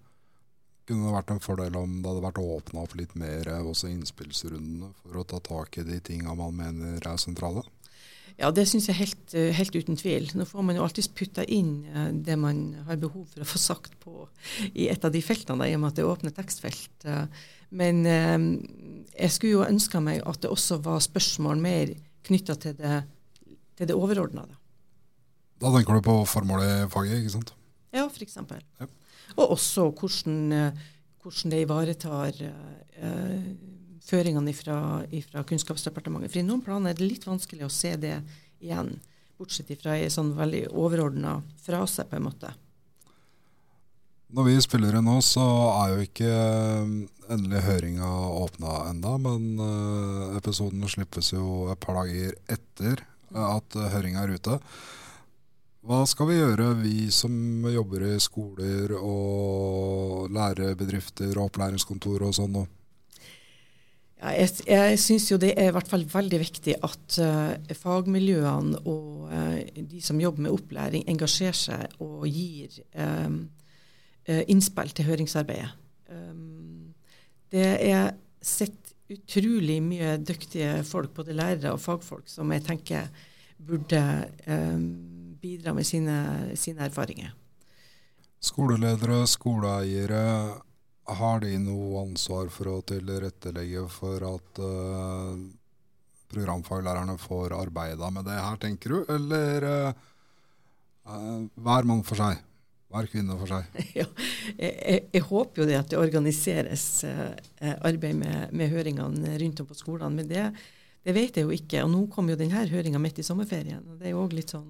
Kunne 0.89 1.05
det 1.05 1.13
vært 1.15 1.31
en 1.31 1.43
fordel 1.43 1.77
om 1.79 2.01
det 2.01 2.09
hadde 2.09 2.25
vært 2.25 2.41
åpna 2.41 2.81
opp 2.83 2.97
litt 2.99 3.13
mer 3.15 3.47
også 3.61 3.87
i 3.87 3.93
innspillsrundene 3.93 4.89
for 4.99 5.21
å 5.21 5.23
ta 5.23 5.39
tak 5.39 5.77
i 5.79 5.85
de 5.87 6.01
tinga 6.03 6.33
man 6.35 6.57
mener 6.57 6.97
er 6.97 7.21
sentrale? 7.21 7.63
Ja, 8.39 8.49
det 8.51 8.65
syns 8.69 8.87
jeg 8.89 8.97
helt, 8.97 9.33
helt, 9.33 9.75
uten 9.75 9.97
tvil. 9.99 10.29
Nå 10.33 10.47
får 10.49 10.65
man 10.65 10.77
jo 10.77 10.85
alltids 10.85 11.09
putta 11.13 11.45
inn 11.45 11.83
eh, 11.91 12.11
det 12.25 12.37
man 12.39 12.63
har 12.87 13.01
behov 13.01 13.27
for 13.29 13.45
å 13.45 13.49
få 13.49 13.61
sagt 13.61 13.97
på 14.01 14.27
i 14.73 14.87
et 14.89 15.05
av 15.05 15.13
de 15.13 15.21
feltene, 15.21 15.69
i 15.69 15.75
og 15.77 15.83
med 15.83 15.91
at 15.91 15.99
det 15.99 16.05
er 16.05 16.13
åpne 16.13 16.33
tekstfelt. 16.33 17.05
Eh, 17.05 17.49
men 17.77 18.05
eh, 18.09 18.37
jeg 19.19 19.35
skulle 19.35 19.59
jo 19.59 19.67
ønska 19.67 20.01
meg 20.01 20.23
at 20.25 20.41
det 20.41 20.53
også 20.53 20.81
var 20.85 21.03
spørsmål 21.05 21.61
mer 21.61 21.93
knytta 22.23 22.57
til 22.57 22.79
det 22.79 23.03
til 23.77 23.89
det 23.89 23.97
overordna. 23.97 24.45
Da 25.61 25.71
tenker 25.73 25.97
du 25.97 26.05
på 26.05 26.17
formålet 26.29 26.85
i 26.85 26.89
faget, 26.91 27.21
ikke 27.21 27.35
sant? 27.37 27.53
Ja, 27.93 28.07
f.eks. 28.07 28.37
Ja. 28.81 28.89
Og 29.37 29.55
også 29.55 29.89
hvordan, 29.91 30.39
eh, 30.53 30.81
hvordan 31.23 31.53
det 31.53 31.61
ivaretar 31.63 32.39
uh, 32.43 33.45
føringene 34.03 34.53
fra 34.55 35.43
Kunnskapsdepartementet. 35.47 36.31
For 36.33 36.41
i 36.41 36.47
noen 36.47 36.63
planer 36.65 36.93
er 36.93 36.99
det 36.99 37.07
litt 37.07 37.27
vanskelig 37.27 37.67
å 37.67 37.71
se 37.73 37.95
det 37.99 38.17
igjen, 38.63 38.95
bortsett 39.39 39.71
fra 39.81 39.95
en 39.97 40.13
sånn 40.13 40.33
veldig 40.37 40.67
overordna 40.71 41.39
frase, 41.63 42.05
på 42.07 42.19
en 42.19 42.27
måte. 42.27 42.53
Når 44.33 44.47
vi 44.49 44.53
spiller 44.65 44.97
inn 44.97 45.05
nå, 45.05 45.19
så 45.21 45.45
er 45.83 45.93
jo 45.93 46.05
ikke 46.07 46.29
eh, 46.29 46.93
endelig 47.33 47.63
høringa 47.67 48.11
åpna 48.41 48.79
enda, 48.89 49.15
men 49.21 49.59
episoden 50.39 50.81
slippes 50.89 51.35
jo 51.35 51.67
et 51.69 51.81
par 51.83 51.99
dager 52.01 52.33
etter 52.49 53.03
at 53.33 53.77
eh, 53.77 53.89
høringa 53.93 54.23
er 54.23 54.35
ute. 54.37 54.59
Hva 55.83 56.05
skal 56.07 56.29
vi 56.29 56.37
gjøre, 56.37 56.69
vi 56.79 57.09
som 57.11 57.65
jobber 57.67 58.05
i 58.13 58.19
skoler 58.23 58.93
og 58.95 60.29
lærebedrifter 60.31 61.33
og 61.35 61.49
opplæringskontor 61.49 62.23
og 62.23 62.37
sånn? 62.37 62.55
Ja, 62.55 62.63
jeg 64.31 64.49
jeg 64.67 64.99
syns 65.01 65.25
jo 65.31 65.37
det 65.41 65.51
er 65.59 65.69
i 65.69 65.73
hvert 65.75 65.89
fall 65.89 66.05
veldig 66.07 66.39
viktig 66.39 66.75
at 66.85 67.17
uh, 67.19 67.73
fagmiljøene 67.75 68.83
og 68.87 69.27
uh, 69.31 69.59
de 69.75 70.01
som 70.01 70.21
jobber 70.21 70.45
med 70.45 70.55
opplæring, 70.55 71.03
engasjerer 71.09 71.57
seg 71.57 71.97
og 72.03 72.27
gir 72.29 72.79
um, 72.95 73.49
uh, 74.29 74.43
innspill 74.47 74.93
til 74.95 75.09
høringsarbeidet. 75.09 75.73
Um, 76.13 76.93
det 77.51 77.67
er 77.83 78.13
sett 78.43 78.93
utrolig 79.13 79.77
mye 79.83 80.17
dyktige 80.23 80.81
folk, 80.87 81.13
både 81.13 81.35
lærere 81.35 81.73
og 81.75 81.81
fagfolk, 81.83 82.27
som 82.31 82.51
jeg 82.53 82.63
tenker 82.65 83.09
burde 83.63 84.01
um, 84.47 85.35
bidra 85.41 85.73
med 85.73 85.83
sine, 85.83 86.15
sine, 86.55 86.87
erfaringer. 86.87 87.33
Skoleledere, 88.43 89.23
skoleeiere, 89.27 90.23
har 91.05 91.43
de 91.43 91.57
noe 91.59 92.05
ansvar 92.05 92.49
for 92.53 92.71
å 92.71 92.79
tilrettelegge 92.87 93.83
for 93.91 94.23
at 94.27 94.61
uh, 94.63 95.35
programfaglærerne 96.31 97.17
får 97.21 97.55
arbeida 97.57 98.09
med 98.13 98.27
det 98.29 98.39
her, 98.39 98.57
tenker 98.61 98.95
du? 98.95 98.99
Eller 99.11 99.67
uh, 99.67 101.45
hver 101.55 101.89
mann 101.89 102.03
for 102.07 102.19
seg? 102.19 102.41
hver 102.93 103.07
kvinne 103.09 103.33
for 103.39 103.49
seg. 103.49 103.77
Ja, 103.97 104.05
jeg, 104.53 104.99
jeg, 105.09 105.21
håper 105.25 105.63
jo 105.63 105.65
det 105.65 105.79
at 105.79 105.87
det 105.89 105.97
organiseres 105.97 106.83
arbeid 107.81 108.19
med, 108.19 108.53
med, 108.53 108.69
høringene 108.69 109.33
rundt 109.41 109.63
om 109.63 109.69
på 109.69 109.77
skolene. 109.79 110.13
Men 110.19 110.29
det, 110.29 110.43
det, 111.01 111.15
vet 111.17 111.39
jeg 111.39 111.47
jo 111.47 111.55
ikke. 111.55 111.81
Og 111.87 111.89
nå 111.89 112.03
kom 112.13 112.29
jo 112.29 112.37
denne 112.37 112.67
høringa 112.69 113.01
midt 113.01 113.23
i 113.23 113.25
sommerferien. 113.25 113.81
og 113.81 113.97
Det 113.97 114.11
er 114.11 114.13
jo 114.13 114.21
òg 114.21 114.35
litt 114.37 114.53
sånn 114.53 114.69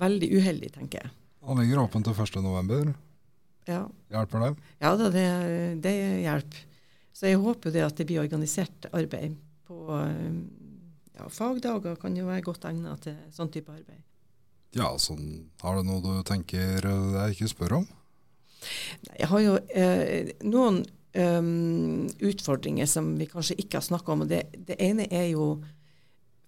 veldig 0.00 0.30
uheldig, 0.38 0.72
tenker 0.78 1.04
jeg. 1.04 1.12
Han 1.46 1.60
ligger 1.60 1.84
åpen 1.84 2.04
til 2.06 2.16
1.11. 2.16 2.94
Ja. 3.66 3.82
Hjelper 4.14 4.44
det? 4.44 4.50
Ja 4.82 4.94
da, 4.98 5.10
det, 5.10 5.26
det 5.84 5.94
hjelper. 6.22 6.64
Så 7.16 7.30
jeg 7.30 7.40
håper 7.40 7.72
det 7.72 7.84
at 7.86 7.96
det 7.98 8.06
blir 8.08 8.22
organisert 8.22 8.88
arbeid 8.92 9.38
på 9.66 9.78
ja, 11.16 11.28
Fagdager 11.32 11.96
kan 12.00 12.16
jo 12.16 12.26
være 12.28 12.44
godt 12.44 12.66
egnet 12.68 13.06
til 13.06 13.16
sånn 13.34 13.50
type 13.52 13.72
arbeid. 13.72 14.02
Ja, 14.76 14.90
sånn, 15.00 15.48
Har 15.62 15.78
du 15.78 15.86
noe 15.88 16.02
du 16.04 16.10
tenker 16.26 16.84
jeg 16.84 17.36
ikke 17.36 17.48
spør 17.48 17.78
om? 17.78 17.86
Jeg 19.16 19.28
har 19.30 19.42
jo 19.42 19.56
eh, 19.72 20.34
noen 20.44 20.82
um, 21.16 22.06
utfordringer 22.20 22.88
som 22.90 23.14
vi 23.20 23.28
kanskje 23.30 23.58
ikke 23.62 23.80
har 23.80 23.86
snakka 23.86 24.12
om. 24.12 24.24
og 24.26 24.32
det, 24.32 24.42
det, 24.68 24.76
ene 24.82 25.06
er 25.08 25.30
jo 25.32 25.54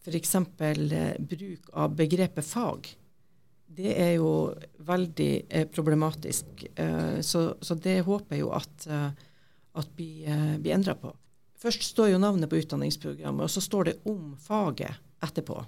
f.eks. 0.05 0.35
Eh, 0.35 1.15
bruk 1.19 1.71
av 1.73 1.97
begrepet 1.97 2.45
fag. 2.45 2.91
Det 3.69 3.93
er 4.01 4.15
jo 4.17 4.31
veldig 4.89 5.33
eh, 5.49 5.67
problematisk. 5.69 6.65
Eh, 6.75 7.21
så, 7.21 7.43
så, 7.61 7.77
det 7.77 8.01
håper 8.07 8.37
jeg 8.37 8.43
jo 8.47 8.53
at, 8.57 8.87
uh, 8.89 9.11
at 9.79 9.91
blir, 9.97 10.25
eh, 10.25 10.55
bli 10.63 10.73
endra 10.75 10.97
på. 10.99 11.13
Først 11.59 11.85
står 11.91 12.13
jo 12.13 12.23
navnet 12.23 12.51
på 12.51 12.61
utdanningsprogrammet, 12.63 13.45
og 13.45 13.51
så 13.51 13.63
står 13.63 13.91
det 13.91 13.99
om 14.09 14.33
faget 14.41 14.99
etterpå 15.27 15.59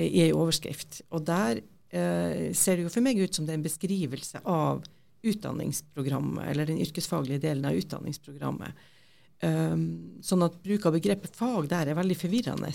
i 0.00 0.24
ei 0.24 0.32
overskrift. 0.34 1.02
Og 1.14 1.26
der 1.28 1.60
eh, 1.94 2.50
ser 2.56 2.78
det 2.78 2.86
jo 2.86 2.92
for 2.92 3.04
meg 3.04 3.20
ut 3.20 3.36
som 3.36 3.46
det 3.46 3.54
er 3.54 3.60
en 3.60 3.66
beskrivelse 3.66 4.40
av 4.48 4.82
utdanningsprogrammet, 5.24 6.48
eller 6.50 6.68
den 6.68 6.80
yrkesfaglige 6.84 7.42
delen 7.44 7.68
av 7.68 7.76
utdanningsprogrammet. 7.78 8.82
Um, 9.44 10.20
sånn 10.24 10.44
at 10.46 10.56
bruk 10.64 10.86
av 10.88 10.94
begrepet 10.94 11.34
fag 11.36 11.66
der 11.68 11.90
er 11.90 11.98
veldig 11.98 12.16
forvirrende. 12.16 12.70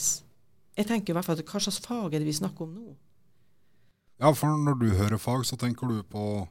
Jeg 0.78 0.88
tenker 0.90 1.14
i 1.14 1.18
hvert 1.18 1.26
fall 1.26 1.40
at 1.40 1.48
Hva 1.50 1.62
slags 1.64 1.80
fag 1.82 2.14
er 2.14 2.22
det 2.22 2.28
vi 2.28 2.36
snakker 2.36 2.68
om 2.68 2.74
nå? 2.76 2.96
Ja, 4.20 4.34
for 4.36 4.58
Når 4.58 4.80
du 4.80 4.90
hører 4.98 5.18
fag, 5.18 5.46
så 5.48 5.56
tenker 5.56 5.88
du 5.88 6.02
på 6.04 6.48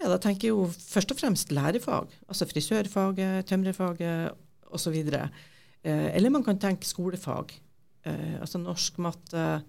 Ja, 0.00 0.08
Da 0.08 0.18
tenker 0.18 0.48
jeg 0.48 0.54
jo 0.54 0.68
først 0.68 1.10
og 1.10 1.18
fremst 1.18 1.52
lærefag. 1.52 2.12
Altså 2.28 2.46
frisørfaget, 2.46 3.46
tømrerfaget 3.46 4.36
osv. 4.70 4.94
Eh, 4.94 6.08
eller 6.14 6.30
man 6.30 6.44
kan 6.44 6.58
tenke 6.58 6.86
skolefag. 6.86 7.56
Eh, 8.04 8.40
altså 8.40 8.58
norsk, 8.58 8.98
matte, 8.98 9.62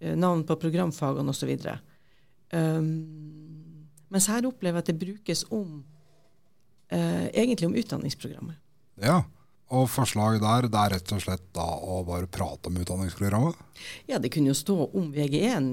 Eh, 0.00 0.16
navn 0.16 0.44
på 0.46 0.56
programfagene 0.56 1.32
osv. 1.32 1.54
Um, 2.52 2.90
mens 4.08 4.28
her 4.30 4.46
opplever 4.48 4.78
jeg 4.78 4.84
at 4.84 4.92
det 4.92 5.00
brukes 5.00 5.42
om 5.52 5.82
uh, 6.92 7.26
egentlig 7.28 7.68
om 7.68 7.74
utdanningsprogrammet. 7.76 8.56
Ja, 9.02 9.20
og 9.68 9.90
forslaget 9.92 10.40
der 10.40 10.68
det 10.70 10.80
er 10.80 10.94
rett 10.94 11.12
og 11.12 11.20
slett 11.22 11.44
da 11.56 11.66
å 11.66 12.00
bare 12.08 12.30
prate 12.30 12.70
om 12.70 12.78
utdanningsprogrammet? 12.80 13.58
Ja, 14.08 14.22
det 14.22 14.30
kunne 14.32 14.54
jo 14.54 14.56
stå 14.56 14.78
om 14.86 15.10
VG1, 15.12 15.68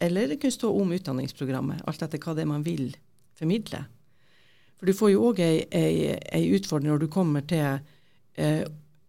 eller 0.00 0.28
det 0.28 0.40
kunne 0.40 0.54
stå 0.54 0.70
om 0.80 0.92
utdanningsprogrammet. 0.92 1.84
Alt 1.86 2.02
etter 2.02 2.20
hva 2.22 2.34
det 2.36 2.44
er 2.44 2.50
man 2.50 2.66
vil 2.66 2.92
formidle. 3.38 3.84
For 4.78 4.86
du 4.86 4.94
får 4.94 5.10
jo 5.10 5.24
òg 5.30 5.40
ei, 5.42 5.64
ei, 5.74 6.18
ei, 6.30 6.44
utfordring 6.54 6.92
når 6.92 7.02
du 7.02 7.08
kommer 7.10 7.42
til 7.50 7.80
eh, 8.38 8.62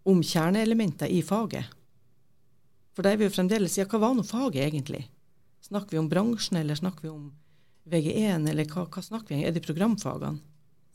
om 0.10 0.23
kjerneelementer 0.25 1.12
i 1.13 1.21
faget. 1.25 1.69
For 2.95 3.06
da 3.06 3.13
er 3.13 3.21
vi 3.21 3.30
jo 3.30 3.36
fremdeles 3.36 3.78
Ja, 3.78 3.86
hva 3.89 4.02
var 4.02 4.15
nå 4.17 4.25
faget 4.25 4.65
egentlig? 4.65 5.06
Snakker 5.69 5.93
vi 5.93 6.02
om 6.02 6.10
bransjen, 6.10 6.58
eller 6.58 6.80
snakker 6.80 7.06
vi 7.06 7.13
om 7.13 7.28
VG1, 7.89 8.49
eller 8.49 8.65
hva, 8.69 8.88
hva 8.89 9.04
snakker 9.06 9.36
vi 9.36 9.41
om? 9.43 9.45
Er 9.45 9.54
det 9.54 9.65
programfagene? 9.65 10.41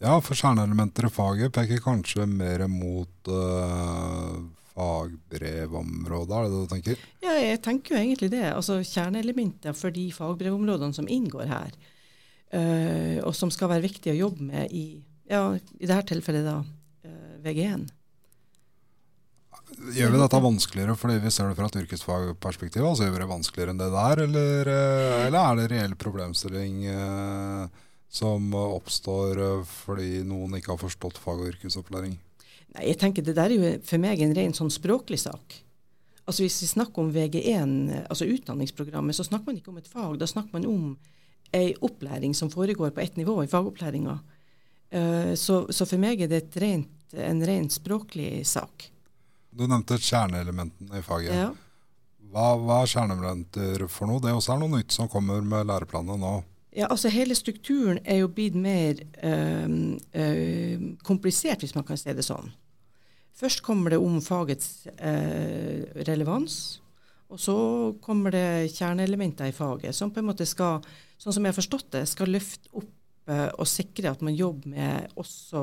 Ja, 0.03 0.19
for 0.21 0.37
kjerneelementer 0.37 1.07
i 1.07 1.13
faget 1.13 1.55
peker 1.55 1.81
kanskje 1.81 2.27
mer 2.29 2.67
mot 2.69 3.31
uh, 3.31 4.43
fagbrevområdet, 4.75 6.35
er 6.35 6.45
det 6.47 6.53
det 6.53 6.61
du 6.63 6.71
tenker? 6.73 7.03
Ja, 7.23 7.35
jeg 7.39 7.61
tenker 7.65 7.95
jo 7.95 8.03
egentlig 8.03 8.31
det. 8.35 8.47
Altså 8.51 8.81
kjerneelementer 8.83 9.77
for 9.77 9.95
de 9.95 10.09
fagbrevområdene 10.15 10.97
som 10.97 11.11
inngår 11.11 11.51
her, 11.51 11.75
uh, 12.55 13.19
og 13.25 13.35
som 13.39 13.53
skal 13.55 13.71
være 13.71 13.87
viktige 13.87 14.17
å 14.17 14.25
jobbe 14.27 14.49
med 14.51 14.75
i, 14.75 14.87
ja, 15.31 15.47
i 15.55 15.87
dette 15.87 16.11
tilfellet 16.15 16.47
da, 16.47 16.59
uh, 16.65 17.13
eh, 17.13 17.37
VG1. 17.47 17.87
Gjør 19.95 20.13
vi 20.13 20.19
dette 20.21 20.43
vanskeligere 20.43 20.95
fordi 20.99 21.17
vi 21.23 21.31
ser 21.33 21.49
det 21.49 21.57
fra 21.59 21.71
et 21.71 21.81
yrkesfagperspektiv? 21.81 22.85
Altså 22.85 23.07
gjør 23.07 23.15
vi 23.15 23.23
det 23.23 23.31
vanskeligere 23.31 23.75
enn 23.75 23.81
det 23.81 23.91
der, 23.95 24.23
eller, 24.27 24.71
eh, 24.75 25.23
eller 25.29 25.41
er 25.41 25.59
det 25.59 25.71
reell 25.73 25.97
problemstilling 25.99 26.85
eh, 26.91 27.81
som 28.15 28.55
oppstår 28.55 29.41
fordi 29.67 30.23
noen 30.27 30.59
ikke 30.59 30.75
har 30.75 30.83
forstått 30.83 31.19
fag- 31.23 31.43
og 31.43 31.51
yrkesopplæring? 31.55 32.19
Nei, 32.75 32.89
jeg 32.91 32.99
tenker 32.99 33.23
Det 33.23 33.37
der 33.37 33.53
er 33.53 33.55
jo 33.55 33.73
for 33.87 34.03
meg 34.03 34.23
en 34.23 34.35
ren 34.37 34.55
sånn 34.57 34.73
språklig 34.73 35.21
sak. 35.23 35.61
Altså 36.25 36.45
Hvis 36.45 36.63
vi 36.63 36.71
snakker 36.71 37.03
om 37.03 37.13
VG1, 37.13 37.75
altså 38.09 38.29
utdanningsprogrammet, 38.29 39.17
så 39.17 39.27
snakker 39.27 39.51
man 39.51 39.61
ikke 39.61 39.75
om 39.75 39.81
et 39.81 39.91
fag. 39.91 40.17
Da 40.21 40.29
snakker 40.29 40.57
man 40.57 40.67
om 40.69 40.87
ei 41.55 41.75
opplæring 41.85 42.35
som 42.35 42.51
foregår 42.51 42.95
på 42.97 43.03
ett 43.05 43.19
nivå 43.21 43.43
i 43.43 43.51
fagopplæringa. 43.51 44.19
Uh, 44.95 45.35
så, 45.35 45.67
så, 45.71 45.87
for 45.87 46.01
meg 46.01 46.23
er 46.23 46.31
det 46.31 46.47
rent, 46.63 46.91
en 47.15 47.45
ren 47.47 47.69
språklig 47.71 48.47
sak. 48.47 48.89
Du 49.55 49.67
nevnte 49.67 50.01
kjerneelementene 50.01 50.99
i 50.99 51.05
faget. 51.05 51.35
Ja. 51.35 51.53
Hva, 52.35 52.49
hva, 52.59 52.81
er 52.83 52.91
kjerneelementer 52.91 53.85
for 53.93 54.11
noe? 54.11 54.23
Det 54.23 54.33
også 54.35 54.57
er 54.57 54.65
noe 54.65 54.81
nytt 54.81 54.95
som 54.95 55.11
kommer 55.11 55.45
med 55.47 55.69
læreplanene 55.71 56.19
nå. 56.19 56.35
Ja, 56.75 56.89
altså 56.91 57.13
Hele 57.15 57.37
strukturen 57.39 58.01
er 58.03 58.25
jo 58.25 58.31
blitt 58.35 58.57
mer 58.59 58.99
øh, 59.23 59.95
øh, 60.19 60.87
komplisert, 61.07 61.63
hvis 61.63 61.77
man 61.77 61.87
kan 61.87 62.01
si 62.01 62.11
det 62.11 62.27
sånn. 62.27 62.51
Først 63.35 63.65
kommer 63.67 63.95
det 63.95 63.99
om 64.03 64.21
fagets 64.23 64.87
eh, 64.95 65.85
relevans, 66.07 66.81
og 67.33 67.41
så 67.43 67.57
kommer 68.05 68.35
det 68.35 68.75
kjerneelementer 68.77 69.51
i 69.51 69.57
faget 69.57 69.97
som 69.97 70.13
på 70.15 70.23
en 70.23 70.29
måte 70.29 70.47
skal, 70.47 70.85
sånn 71.19 71.35
som 71.35 71.43
jeg 71.43 71.55
har 71.55 71.59
forstått 71.59 71.89
det, 71.97 72.05
skal 72.11 72.31
løfte 72.31 72.71
opp 72.79 72.93
og 73.25 73.65
sikre 73.65 74.11
at 74.13 74.21
man 74.21 74.35
jobber 74.37 74.69
med 74.69 75.15
også 75.17 75.61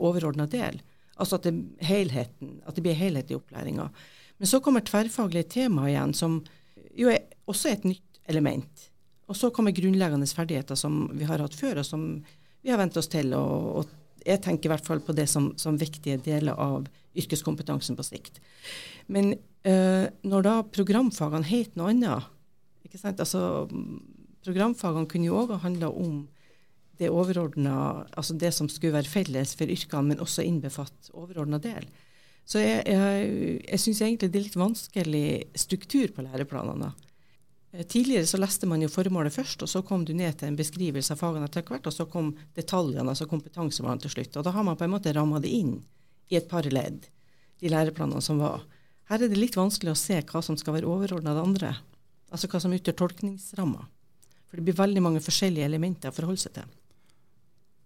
overordna 0.00 0.46
del. 0.48 0.78
Altså 1.20 1.36
at 1.36 1.44
det, 1.44 1.52
at 2.64 2.78
det 2.78 2.84
blir 2.84 2.96
helhet 2.96 3.28
i 3.28 3.36
opplæringa. 3.36 3.90
Men 4.38 4.48
så 4.48 4.60
kommer 4.64 4.84
tverrfaglige 4.84 5.50
tema 5.58 5.90
igjen, 5.90 6.14
som 6.16 6.38
jo 6.96 7.10
er 7.12 7.24
også 7.48 7.72
et 7.72 7.84
nytt 7.88 8.20
element. 8.28 8.88
Og 9.26 9.36
så 9.38 9.50
kommer 9.50 9.74
grunnleggende 9.74 10.28
ferdigheter 10.28 10.78
som 10.78 11.06
vi 11.16 11.26
har 11.26 11.42
hatt 11.42 11.56
før, 11.56 11.80
og 11.80 11.88
som 11.88 12.04
vi 12.62 12.72
har 12.72 12.80
vent 12.80 12.98
oss 13.00 13.08
til. 13.10 13.32
Og, 13.36 13.80
og, 13.80 13.94
jeg 14.26 14.42
tenker 14.44 14.68
i 14.68 14.74
hvert 14.74 14.86
fall 14.86 15.02
på 15.04 15.14
det 15.16 15.28
som, 15.30 15.52
som 15.60 15.78
viktige 15.78 16.18
deler 16.22 16.58
av 16.58 16.88
yrkeskompetansen 17.16 17.96
på 17.96 18.04
sikt. 18.06 18.40
Men 19.06 19.34
øh, 19.66 20.06
når 20.26 20.46
da 20.46 20.56
programfagene 20.66 21.48
het 21.48 21.78
noe 21.78 21.92
annet 21.94 22.32
ikke 22.86 23.00
sant? 23.00 23.20
Altså, 23.22 23.66
Programfagene 24.46 25.10
kunne 25.10 25.26
jo 25.26 25.38
òg 25.40 25.56
ha 25.56 25.62
handla 25.64 25.88
om 25.90 26.26
det 27.00 27.10
altså 27.10 28.34
det 28.38 28.52
som 28.54 28.68
skulle 28.70 28.94
være 28.94 29.10
felles 29.10 29.54
for 29.58 29.68
yrkene, 29.68 30.14
men 30.14 30.22
også 30.22 30.44
innbefatte 30.46 31.10
overordna 31.12 31.58
del. 31.58 31.88
Så 32.46 32.62
jeg, 32.62 32.84
jeg, 32.86 33.58
jeg 33.66 33.82
syns 33.82 34.00
egentlig 34.06 34.30
det 34.30 34.38
er 34.38 34.46
litt 34.46 34.56
vanskelig 34.60 35.26
struktur 35.58 36.14
på 36.14 36.24
læreplanene. 36.24 36.92
Eh, 37.76 37.86
tidligere 37.86 38.26
så 38.26 38.38
leste 38.40 38.66
man 38.66 38.82
jo 38.82 38.88
formålet 38.88 39.34
først, 39.34 39.62
og 39.62 39.68
så 39.68 39.82
kom 39.84 40.04
du 40.04 40.14
ned 40.16 40.38
til 40.38 40.48
en 40.48 40.56
beskrivelse 40.56 41.12
av 41.12 41.20
fagene 41.20 41.48
etter 41.48 41.64
hvert, 41.66 41.86
og 41.86 41.92
så 41.92 42.06
kom 42.08 42.32
detaljene, 42.56 43.08
altså 43.10 43.28
kompetansemålene 43.28 44.04
til 44.04 44.14
slutt. 44.14 44.38
Og 44.38 44.46
da 44.46 44.54
har 44.54 44.64
man 44.64 44.78
på 44.78 44.86
en 44.86 44.94
måte 44.94 45.12
ramma 45.12 45.40
det 45.42 45.52
inn 45.52 45.76
i 46.32 46.38
et 46.38 46.48
par 46.48 46.64
ledd, 46.72 47.04
de 47.60 47.72
læreplanene 47.72 48.22
som 48.24 48.40
var. 48.40 48.64
Her 49.10 49.22
er 49.22 49.30
det 49.30 49.38
litt 49.38 49.58
vanskelig 49.58 49.92
å 49.92 49.98
se 49.98 50.22
hva 50.24 50.42
som 50.42 50.56
skal 50.58 50.78
være 50.78 50.88
overordna 50.90 51.36
det 51.36 51.44
andre. 51.44 51.74
Altså 52.32 52.48
hva 52.50 52.62
som 52.62 52.72
utgjør 52.74 52.96
tolkningsramma. 53.02 53.84
For 54.48 54.58
det 54.58 54.66
blir 54.66 54.78
veldig 54.78 55.02
mange 55.04 55.22
forskjellige 55.22 55.68
elementer 55.68 56.10
å 56.10 56.16
forholde 56.16 56.42
seg 56.42 56.56
til. 56.56 56.72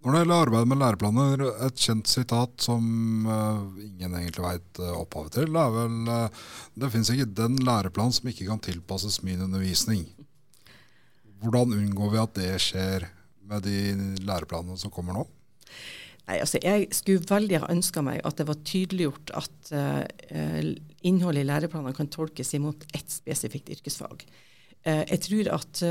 Når 0.01 0.15
det 0.15 0.21
gjelder 0.23 0.43
arbeidet 0.47 0.69
med 0.71 0.79
læreplaner, 0.81 1.43
et 1.67 1.81
kjent 1.85 2.09
sitat 2.09 2.63
som 2.65 2.85
uh, 3.29 3.67
ingen 3.85 4.15
egentlig 4.17 4.45
veit 4.47 4.79
uh, 4.81 4.95
opphavet 4.97 5.35
til, 5.37 5.59
er 5.61 5.75
vel 5.75 6.09
uh, 6.09 6.47
det 6.81 6.89
finnes 6.95 7.11
ikke 7.13 7.27
den 7.37 7.59
læreplan 7.67 8.15
som 8.17 8.31
ikke 8.31 8.47
kan 8.49 8.63
tilpasses 8.65 9.19
min 9.27 9.43
undervisning. 9.45 10.07
Hvordan 11.45 11.75
unngår 11.77 12.15
vi 12.15 12.23
at 12.23 12.33
det 12.39 12.55
skjer 12.65 13.05
med 13.51 13.69
de 13.69 14.23
læreplanene 14.25 14.81
som 14.81 14.93
kommer 14.95 15.19
nå? 15.19 15.27
Nei, 16.31 16.39
altså 16.39 16.63
Jeg 16.65 16.89
skulle 16.97 17.29
veldig 17.29 17.61
ha 17.61 17.71
ønska 17.73 18.01
meg 18.07 18.25
at 18.25 18.41
det 18.41 18.49
var 18.49 18.61
tydeliggjort 18.65 19.33
at 19.37 19.71
innholdet 21.03 21.43
i 21.43 21.49
læreplanene 21.49 21.97
kan 21.97 22.11
tolkes 22.13 22.53
imot 22.57 22.85
ett 22.95 23.09
spesifikt 23.11 23.73
yrkesfag. 23.73 24.23
jeg 24.85 25.21
tror 25.25 25.51
at 25.57 25.83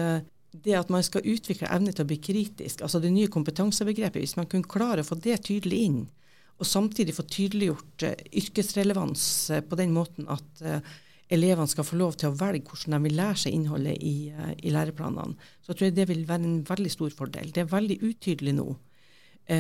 det 0.52 0.76
at 0.78 0.90
man 0.90 1.04
skal 1.06 1.28
utvikle 1.30 1.70
evne 1.70 1.94
til 1.94 2.06
å 2.06 2.10
bli 2.10 2.18
kritisk, 2.22 2.82
altså 2.82 3.02
det 3.02 3.12
nye 3.14 3.30
kompetansebegrepet, 3.32 4.22
hvis 4.24 4.38
man 4.40 4.48
kunne 4.50 4.70
klare 4.70 5.04
å 5.04 5.08
få 5.08 5.20
det 5.22 5.38
tydelig 5.46 5.84
inn, 5.86 6.00
og 6.60 6.68
samtidig 6.68 7.16
få 7.16 7.24
tydeliggjort 7.30 8.08
uh, 8.08 8.16
yrkesrelevans 8.42 9.24
uh, 9.54 9.62
på 9.64 9.80
den 9.80 9.94
måten 9.96 10.28
at 10.32 10.64
uh, 10.66 10.80
elevene 11.32 11.70
skal 11.72 11.86
få 11.88 12.00
lov 12.00 12.18
til 12.20 12.32
å 12.32 12.36
velge 12.36 12.68
hvordan 12.68 12.98
de 12.98 13.06
vil 13.06 13.18
lære 13.20 13.38
seg 13.44 13.56
innholdet 13.56 14.02
i, 14.02 14.32
i 14.66 14.72
læreplanene, 14.74 15.38
så 15.62 15.76
tror 15.76 15.88
jeg 15.88 15.96
det 16.00 16.08
vil 16.10 16.24
være 16.28 16.48
en 16.48 16.64
veldig 16.66 16.92
stor 16.92 17.14
fordel. 17.14 17.52
Det 17.54 17.62
er 17.62 17.70
veldig 17.70 18.00
utydelig 18.02 18.56
nå. 18.58 18.66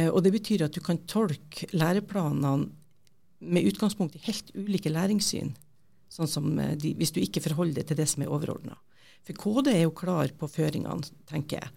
og 0.09 0.17
det 0.25 0.31
betyr 0.33 0.63
at 0.65 0.73
du 0.73 0.81
kan 0.81 0.97
tolke 1.05 1.69
læreplanene 1.77 2.71
med 3.53 3.69
utgangspunkt 3.69 4.17
i 4.17 4.23
helt 4.25 4.49
ulike 4.57 4.89
læringssyn, 4.89 5.53
sånn 6.09 6.31
som 6.33 6.49
de, 6.57 6.95
hvis 6.97 7.13
du 7.13 7.21
ikke 7.21 7.45
forholder 7.45 7.83
deg 7.83 7.91
til 7.91 8.01
det 8.01 8.09
som 8.09 8.25
er 8.25 8.33
overordna. 8.33 8.79
For 9.27 9.37
KD 9.37 9.73
er 9.73 9.83
jo 9.83 9.95
klar 9.95 10.31
på 10.37 10.49
føringene, 10.49 11.05
tenker 11.29 11.61
jeg. 11.61 11.75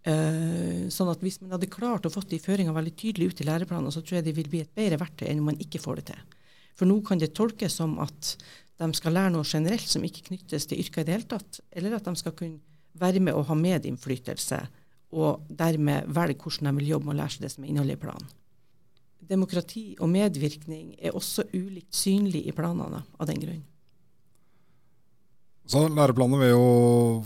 Uh, 0.00 0.88
sånn 0.88 1.10
at 1.12 1.20
Hvis 1.20 1.42
man 1.42 1.52
hadde 1.52 1.68
klart 1.68 2.06
å 2.08 2.12
fått 2.12 2.30
de 2.32 2.38
føringene 2.40 2.72
veldig 2.72 2.94
tydelig 2.96 3.30
ut 3.30 3.42
i 3.42 3.46
læreplanene, 3.48 3.92
så 3.92 4.00
tror 4.00 4.20
jeg 4.20 4.30
det 4.30 4.36
vil 4.38 4.48
bli 4.48 4.62
et 4.64 4.74
bedre 4.76 5.00
verktøy 5.02 5.26
enn 5.28 5.42
om 5.42 5.50
man 5.52 5.60
ikke 5.60 5.82
får 5.82 6.00
det 6.00 6.06
til. 6.12 6.38
For 6.78 6.88
nå 6.88 6.96
kan 7.04 7.20
det 7.20 7.34
tolkes 7.36 7.76
som 7.76 7.98
at 8.00 8.34
de 8.80 8.88
skal 8.96 9.12
lære 9.12 9.34
noe 9.34 9.44
generelt 9.44 9.84
som 9.84 10.04
ikke 10.06 10.30
knyttes 10.30 10.64
til 10.70 10.80
yrket 10.80 11.02
i 11.02 11.06
det 11.08 11.16
hele 11.18 11.28
tatt, 11.28 11.60
eller 11.76 11.98
at 11.98 12.06
de 12.08 12.14
skal 12.16 12.32
kunne 12.36 12.62
være 13.00 13.20
med 13.20 13.36
og 13.36 13.44
ha 13.50 13.56
medinnflytelse, 13.58 14.60
og 15.20 15.44
dermed 15.52 16.08
velge 16.14 16.40
hvordan 16.40 16.70
de 16.70 16.78
vil 16.78 16.94
jobbe 16.94 17.10
med 17.10 17.16
å 17.16 17.18
lære 17.20 17.34
seg 17.34 17.44
det 17.44 17.52
som 17.52 17.66
er 17.66 17.72
innholdet 17.72 17.98
i 17.98 18.02
planen. 18.04 18.30
Demokrati 19.30 19.84
og 20.00 20.08
medvirkning 20.10 20.94
er 20.96 21.14
også 21.14 21.44
ulikt 21.52 21.94
synlig 21.94 22.46
i 22.48 22.54
planene 22.56 23.02
av 23.04 23.28
den 23.28 23.42
grunn. 23.42 23.60
Så 25.68 25.86
læreplanene 25.88 26.40
vil 26.40 26.52
jo 26.54 27.24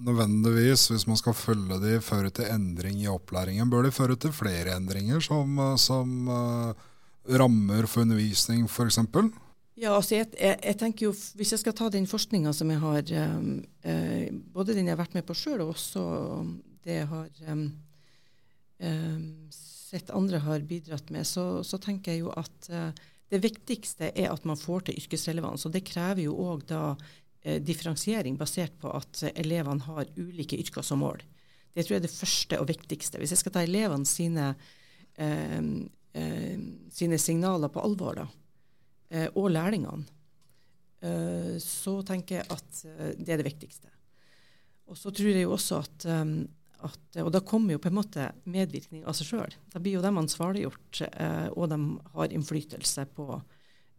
nødvendigvis, 0.00 0.88
hvis 0.88 1.06
man 1.08 1.18
skal 1.20 1.36
følge 1.36 1.78
de, 1.82 1.98
føre 2.04 2.30
til 2.32 2.48
endring 2.52 3.02
i 3.02 3.10
opplæringen. 3.10 3.70
Bør 3.70 3.86
de 3.86 3.92
føre 3.92 4.16
til 4.16 4.32
flere 4.32 4.76
endringer 4.76 5.20
som, 5.24 5.60
som 5.80 6.28
uh, 6.28 6.72
rammer 7.28 7.86
for 7.86 8.04
undervisning, 8.06 8.66
f.eks.? 8.70 8.98
Ja, 9.80 9.94
altså 9.94 10.18
jeg, 10.18 10.32
jeg, 10.40 10.58
jeg, 10.64 10.76
tenker 10.80 11.06
jo, 11.06 11.12
Hvis 11.38 11.52
jeg 11.54 11.62
skal 11.62 11.76
ta 11.76 11.88
den 11.92 12.08
forskninga 12.08 12.52
som 12.52 12.68
jeg 12.72 12.82
har 12.82 13.12
um, 13.38 13.62
Både 14.52 14.74
den 14.76 14.90
jeg 14.90 14.92
har 14.92 15.00
vært 15.00 15.14
med 15.16 15.24
på 15.24 15.36
sjøl, 15.36 15.62
og 15.64 15.72
også 15.72 16.02
det 16.84 16.98
jeg 16.98 17.08
har 17.08 17.30
um, 17.52 17.62
um, 18.84 19.22
sett 19.54 20.12
andre 20.14 20.40
har 20.44 20.66
bidratt 20.68 21.08
med, 21.14 21.24
så, 21.28 21.62
så 21.66 21.80
tenker 21.80 22.12
jeg 22.12 22.26
jo 22.26 22.34
at 22.36 22.68
uh, 22.72 22.90
det 23.30 23.40
viktigste 23.44 24.10
er 24.10 24.30
at 24.32 24.46
man 24.48 24.58
får 24.58 24.88
til 24.88 24.98
yrkesrelevans. 25.00 25.66
Og 25.66 25.74
det 25.74 25.86
krever 25.86 26.24
jo 26.26 26.34
òg 26.50 26.64
da 26.70 26.82
eh, 26.92 27.04
differensiering 27.40 28.34
basert 28.36 28.74
på 28.82 28.90
at 28.92 29.22
elevene 29.30 29.86
har 29.86 30.10
ulike 30.18 30.58
yrker 30.60 30.84
som 30.84 31.00
mål. 31.00 31.22
Det 31.74 31.84
tror 31.84 31.96
jeg 31.96 32.02
er 32.02 32.06
det 32.06 32.12
første 32.12 32.58
og 32.60 32.68
viktigste. 32.70 33.20
Hvis 33.20 33.34
jeg 33.34 33.42
skal 33.42 33.54
ta 33.54 33.62
elevene 33.64 34.08
sine, 34.08 34.54
eh, 35.14 35.60
eh, 36.14 36.64
sine 36.90 37.18
signaler 37.18 37.70
på 37.70 37.82
alvor, 37.84 38.18
da, 38.18 38.26
eh, 39.10 39.28
og 39.34 39.50
lærlingene, 39.50 40.04
eh, 41.02 41.58
så 41.62 42.02
tenker 42.02 42.40
jeg 42.40 42.50
at 42.50 42.84
eh, 42.84 43.14
det 43.18 43.34
er 43.34 43.42
det 43.42 43.52
viktigste. 43.52 43.88
Og 44.90 44.98
så 44.98 45.12
tror 45.14 45.30
jeg 45.30 45.44
jo 45.46 45.54
også 45.54 45.76
at, 45.78 46.04
at, 46.82 47.16
Og 47.22 47.30
da 47.30 47.40
kommer 47.46 47.76
jo 47.76 47.78
på 47.78 47.86
en 47.92 47.94
måte 47.94 48.32
medvirkning 48.50 49.04
av 49.06 49.14
seg 49.14 49.28
sjøl. 49.28 49.52
Da 49.70 49.78
blir 49.78 49.94
jo 49.94 50.02
de 50.02 50.10
ansvarliggjort, 50.10 51.02
og 51.54 51.68
de 51.70 51.78
har 52.16 52.34
innflytelse 52.34 53.04
på, 53.14 53.26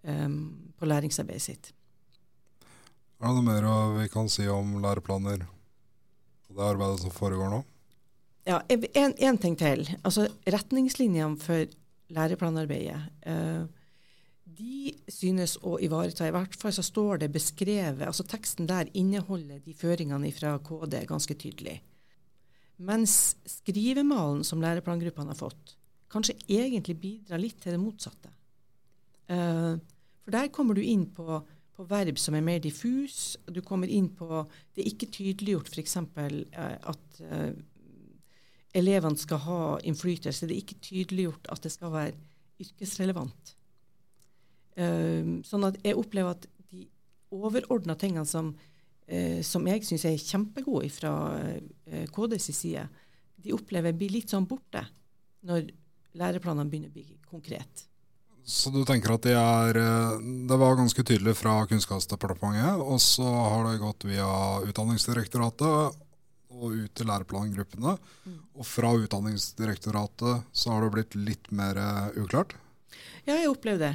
på 0.04 0.89
læringsarbeidet 0.89 1.45
sitt. 1.45 1.71
Er 3.22 3.36
det 3.38 3.44
mer 3.46 3.66
vi 4.00 4.08
kan 4.10 4.30
si 4.34 4.48
om 4.50 4.80
læreplaner 4.82 5.44
og 5.46 6.56
det 6.58 6.64
arbeidet 6.66 7.04
som 7.04 7.14
foregår 7.14 7.52
nå? 7.54 7.60
Ja, 8.50 8.58
en, 8.68 9.38
ting 9.38 9.54
til. 9.60 9.86
Altså 10.02 10.26
Retningslinjene 10.50 11.38
for 11.38 11.70
læreplanarbeidet 12.12 12.98
eh, 13.30 13.62
de 14.58 14.92
synes 15.12 15.54
å 15.62 15.78
ivareta 15.84 16.26
I 16.28 16.34
hvert 16.34 16.58
fall 16.60 16.74
så 16.76 16.84
står 16.84 17.22
det 17.22 17.30
beskrevet 17.32 18.04
altså 18.08 18.26
Teksten 18.28 18.68
der 18.70 18.90
inneholder 18.98 19.62
de 19.64 19.78
føringene 19.78 20.34
fra 20.36 20.58
KD 20.66 21.06
ganske 21.10 21.38
tydelig. 21.38 21.78
Mens 22.82 23.36
skrivemalen 23.46 24.42
som 24.48 24.62
læreplangruppene 24.64 25.36
har 25.36 25.38
fått, 25.38 25.76
kanskje 26.12 26.40
egentlig 26.50 26.98
bidrar 26.98 27.42
litt 27.42 27.62
til 27.62 27.78
det 27.78 27.82
motsatte. 27.84 28.34
Eh, 29.30 29.76
for 30.26 30.34
der 30.34 30.50
kommer 30.54 30.74
du 30.74 30.82
inn 30.82 31.06
på 31.14 31.44
på 31.76 31.86
verb 31.90 32.20
som 32.20 32.36
er 32.36 32.46
mer 32.46 32.62
diffus. 32.64 33.38
Du 33.48 33.62
kommer 33.66 33.90
inn 33.90 34.10
på 34.16 34.46
Det 34.76 34.84
er 34.84 34.92
ikke 34.92 35.12
tydeliggjort 35.12 35.72
f.eks. 35.72 35.98
Eh, 35.98 36.76
at 36.94 37.22
eh, 37.26 37.54
elevene 38.78 39.20
skal 39.20 39.44
ha 39.46 39.62
innflytelse. 39.88 40.48
Det 40.48 40.56
er 40.56 40.64
ikke 40.64 40.82
tydeliggjort 40.84 41.52
at 41.54 41.64
det 41.64 41.74
skal 41.74 41.94
være 41.96 42.16
yrkesrelevant. 42.62 43.54
Eh, 44.78 45.38
sånn 45.48 45.70
at 45.70 45.80
jeg 45.84 46.00
opplever 46.00 46.38
at 46.38 46.50
de 46.72 46.88
overordna 47.32 47.96
tingene 47.96 48.28
som, 48.28 48.52
som 49.44 49.66
jeg 49.68 49.84
syns 49.88 50.04
er 50.08 50.20
kjempegode 50.20 50.88
fra 50.92 51.12
KDs 52.16 52.46
side, 52.56 52.84
de 53.44 53.54
opplever 53.56 53.96
blir 53.96 54.12
litt 54.14 54.32
sånn 54.32 54.48
borte 54.48 54.84
når 55.48 55.72
læreplanene 56.20 56.72
begynner 56.72 56.92
å 56.92 56.96
bli 56.96 57.18
konkret. 57.28 57.86
Så 58.43 58.71
du 58.73 58.82
tenker 58.88 59.13
at 59.13 59.25
det 59.25 59.36
er 59.38 59.77
eh, 59.77 60.21
Det 60.49 60.58
var 60.60 60.77
ganske 60.80 61.04
tydelig 61.06 61.36
fra 61.39 61.62
Kunnskapsdepartementet, 61.69 62.82
og 62.82 63.01
så 63.04 63.25
har 63.27 63.67
det 63.67 63.82
gått 63.84 64.08
via 64.10 64.30
Utdanningsdirektoratet 64.65 65.99
og 66.51 66.73
ut 66.75 66.91
til 66.97 67.08
læreplangruppene. 67.08 67.95
Mm. 68.25 68.39
Og 68.60 68.67
fra 68.67 68.91
Utdanningsdirektoratet 68.97 70.47
så 70.51 70.73
har 70.73 70.84
det 70.84 70.93
blitt 70.97 71.19
litt 71.19 71.51
mer 71.56 71.80
eh, 71.80 72.21
uklart? 72.23 72.58
Ja, 73.27 73.38
jeg 73.38 73.51
opplever 73.51 73.86
det. 73.86 73.93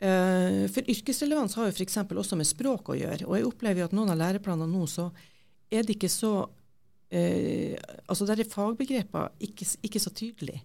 Uh, 0.00 0.64
for 0.72 0.86
yrkesrelevans 0.88 1.52
har 1.58 1.66
jo 1.68 1.74
f.eks. 1.76 1.98
også 2.08 2.36
med 2.40 2.48
språk 2.48 2.88
å 2.88 2.96
gjøre. 2.96 3.26
Og 3.28 3.36
jeg 3.36 3.44
opplever 3.44 3.82
jo 3.82 3.88
at 3.90 3.94
noen 3.96 4.14
av 4.14 4.16
læreplanene 4.22 4.72
nå 4.72 4.86
så 4.88 5.10
er 5.70 5.84
det 5.84 5.98
ikke 5.98 6.12
så 6.12 6.32
Altså 7.10 8.22
der 8.22 8.38
er 8.38 8.46
fagbegreper 8.46 9.32
ikke, 9.42 9.66
ikke 9.82 9.98
så 9.98 10.12
tydelige. 10.14 10.60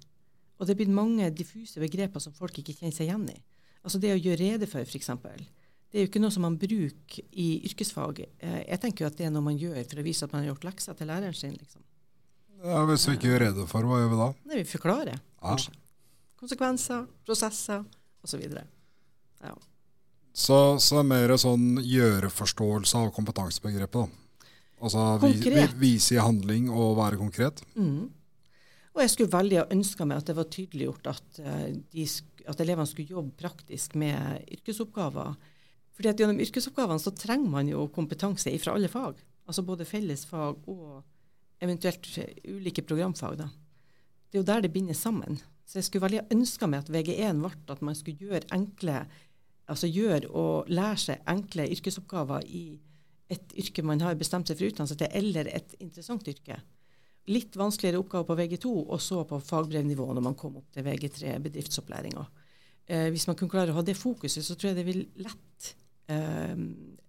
Og 0.56 0.68
det 0.68 0.76
er 0.76 0.80
blitt 0.80 0.96
mange 0.96 1.28
diffuse 1.36 1.82
begreper 1.84 2.24
som 2.24 2.36
folk 2.36 2.58
ikke 2.62 2.78
kjenner 2.78 2.96
seg 2.96 3.10
igjen 3.10 3.28
i. 3.34 3.38
Altså 3.86 4.00
det 4.02 4.14
å 4.16 4.20
gjøre 4.20 4.40
rede 4.42 4.70
for, 4.70 4.88
f.eks. 4.88 5.12
Det 5.16 6.00
er 6.00 6.06
jo 6.06 6.10
ikke 6.10 6.22
noe 6.24 6.34
som 6.34 6.46
man 6.48 6.58
bruker 6.60 7.28
i 7.32 7.50
yrkesfag. 7.68 8.24
Uh, 8.42 8.62
jeg 8.64 8.82
tenker 8.84 9.06
jo 9.06 9.12
at 9.12 9.20
det 9.20 9.28
er 9.28 9.36
noe 9.36 9.46
man 9.46 9.60
gjør 9.60 9.82
for 9.84 10.02
å 10.02 10.06
vise 10.08 10.26
at 10.26 10.34
man 10.34 10.44
har 10.44 10.54
gjort 10.54 10.70
lekser 10.72 10.98
til 10.98 11.12
læreren 11.12 11.38
sin. 11.38 11.54
liksom. 11.60 11.84
Ja, 12.64 12.82
Hvis 12.90 13.06
vi 13.08 13.18
ikke 13.20 13.30
gjør 13.30 13.44
rede 13.46 13.68
for, 13.70 13.86
hva 13.86 14.02
gjør 14.02 14.12
vi 14.14 14.20
da? 14.24 14.30
Nei, 14.50 14.60
Vi 14.64 14.68
forklarer, 14.72 15.22
kanskje. 15.44 15.76
Konsekvenser, 16.40 17.06
prosesser 17.28 17.86
osv. 18.26 18.44
Ja. 19.46 19.54
Så, 20.36 20.58
så 20.84 21.00
er 21.00 21.08
mer 21.08 21.36
sånn 21.40 21.80
gjøreforståelse 21.84 23.00
av 23.00 23.12
kompetansebegrepet. 23.16 24.08
da. 24.08 24.50
Altså 24.84 25.04
vi, 25.24 25.68
vise 25.80 26.18
i 26.18 26.22
handling 26.22 26.68
og 26.74 26.98
være 27.00 27.20
konkret. 27.22 27.62
Mm. 27.80 28.10
Og 28.96 29.02
jeg 29.04 29.12
skulle 29.12 29.34
veldig 29.34 29.60
ha 29.60 29.66
ønska 29.76 30.08
meg 30.08 30.22
at 30.22 30.30
det 30.30 30.38
var 30.38 30.48
tydeliggjort 30.52 31.10
at, 31.12 31.42
uh, 31.44 31.68
de, 31.92 32.06
at 32.48 32.64
elevene 32.64 32.88
skulle 32.88 33.18
jobbe 33.18 33.36
praktisk 33.40 33.98
med 34.00 34.46
yrkesoppgaver. 34.56 35.36
Fordi 35.96 36.12
at 36.12 36.20
Gjennom 36.20 36.40
yrkesoppgavene 36.44 37.04
så 37.04 37.12
trenger 37.16 37.52
man 37.52 37.72
jo 37.72 37.90
kompetanse 37.96 38.52
fra 38.64 38.76
alle 38.76 38.92
fag. 38.92 39.20
Altså 39.48 39.64
både 39.68 39.88
fellesfag 39.88 40.64
og 40.72 41.04
eventuelt 41.64 42.08
ulike 42.48 42.84
programfag. 42.84 43.38
da. 43.44 43.50
Det 44.32 44.40
er 44.40 44.44
jo 44.44 44.48
der 44.48 44.66
det 44.66 44.74
binder 44.74 44.94
sammen. 44.94 45.40
Så 45.66 45.80
jeg 45.80 45.88
skulle 45.88 46.06
veldig 46.06 46.28
ønska 46.32 46.68
meg 46.68 46.84
at 46.84 46.92
VG1 46.92 47.40
ble 47.42 47.52
at 47.74 47.82
man 47.82 47.96
skulle 47.96 48.20
gjøre 48.20 48.48
enkle 48.54 49.06
altså 49.72 49.90
gjøre 49.90 50.30
og 50.30 50.70
lære 50.70 51.02
seg 51.02 51.30
enkle 51.32 51.68
yrkesoppgaver 51.74 52.46
i 52.46 52.66
et 53.34 53.56
yrke 53.58 53.82
man 53.86 54.04
har 54.06 54.18
bestemt 54.20 54.50
seg 54.50 54.60
for 54.60 54.70
utdannelse 54.70 54.98
til, 55.00 55.10
eller 55.18 55.50
et 55.50 55.74
interessant 55.82 56.28
yrke. 56.30 56.60
Litt 57.34 57.56
vanskeligere 57.58 58.02
oppgaver 58.04 58.28
på 58.30 58.38
VG2, 58.38 58.74
og 58.86 59.00
så 59.02 59.24
på 59.26 59.40
fagbrevnivå 59.42 60.06
når 60.14 60.26
man 60.28 60.36
kom 60.38 60.60
opp 60.60 60.68
til 60.76 60.86
VG3, 60.86 61.40
bedriftsopplæringa. 61.48 62.26
Eh, 62.86 63.08
hvis 63.10 63.26
man 63.26 63.38
kunne 63.40 63.50
klare 63.50 63.74
å 63.74 63.80
ha 63.80 63.86
det 63.86 63.98
fokuset, 63.98 64.46
så 64.46 64.54
tror 64.54 64.72
jeg 64.72 64.78
det 64.78 64.86
vil 64.86 65.02
lette 65.26 65.74
eh, 66.14 66.54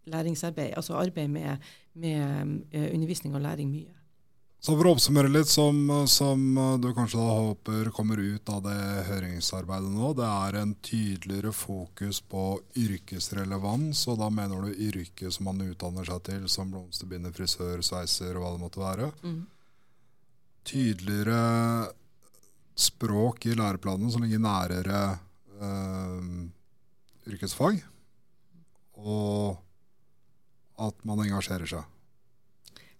læringsarbeid, 0.08 0.72
altså 0.78 0.96
arbeid 0.96 1.28
med, 1.28 1.68
med 2.00 2.72
eh, 2.72 2.88
undervisning 2.94 3.36
og 3.36 3.44
læring 3.44 3.68
mye. 3.74 3.92
Så 4.66 4.72
For 4.72 4.88
å 4.88 4.94
oppsummere 4.96 5.28
litt, 5.30 5.50
som, 5.52 5.76
som, 6.10 6.40
du 6.80 6.88
kanskje 6.96 7.20
håper 7.22 7.90
kommer 7.94 8.18
ut 8.18 8.48
av 8.50 8.64
det 8.64 8.78
høringsarbeidet 9.06 9.92
nå, 9.92 10.14
det 10.16 10.26
er 10.26 10.56
en 10.62 10.72
tydeligere 10.82 11.52
fokus 11.54 12.22
på 12.24 12.46
yrkesrelevans. 12.80 14.00
Og 14.10 14.16
da 14.18 14.30
mener 14.32 14.64
du 14.64 14.80
yrket 14.88 15.36
som 15.36 15.46
man 15.50 15.60
utdanner 15.62 16.08
seg 16.08 16.24
til, 16.26 16.48
som 16.50 16.72
blomsterbinder, 16.72 17.36
frisør, 17.36 17.84
sveiser 17.84 18.32
og 18.32 18.42
hva 18.42 18.54
det 18.56 18.64
måtte 18.64 18.82
være. 18.82 19.12
Mm. 19.22 19.44
Tydeligere 20.66 21.92
språk 22.76 23.46
i 23.46 23.54
læreplanen 23.56 24.10
som 24.12 24.24
ligger 24.24 24.42
nærere 24.42 25.02
øh, 25.60 26.24
yrkesfag. 27.30 27.84
Og 28.96 29.56
at 30.82 31.06
man 31.08 31.22
engasjerer 31.24 31.68
seg. 31.70 31.84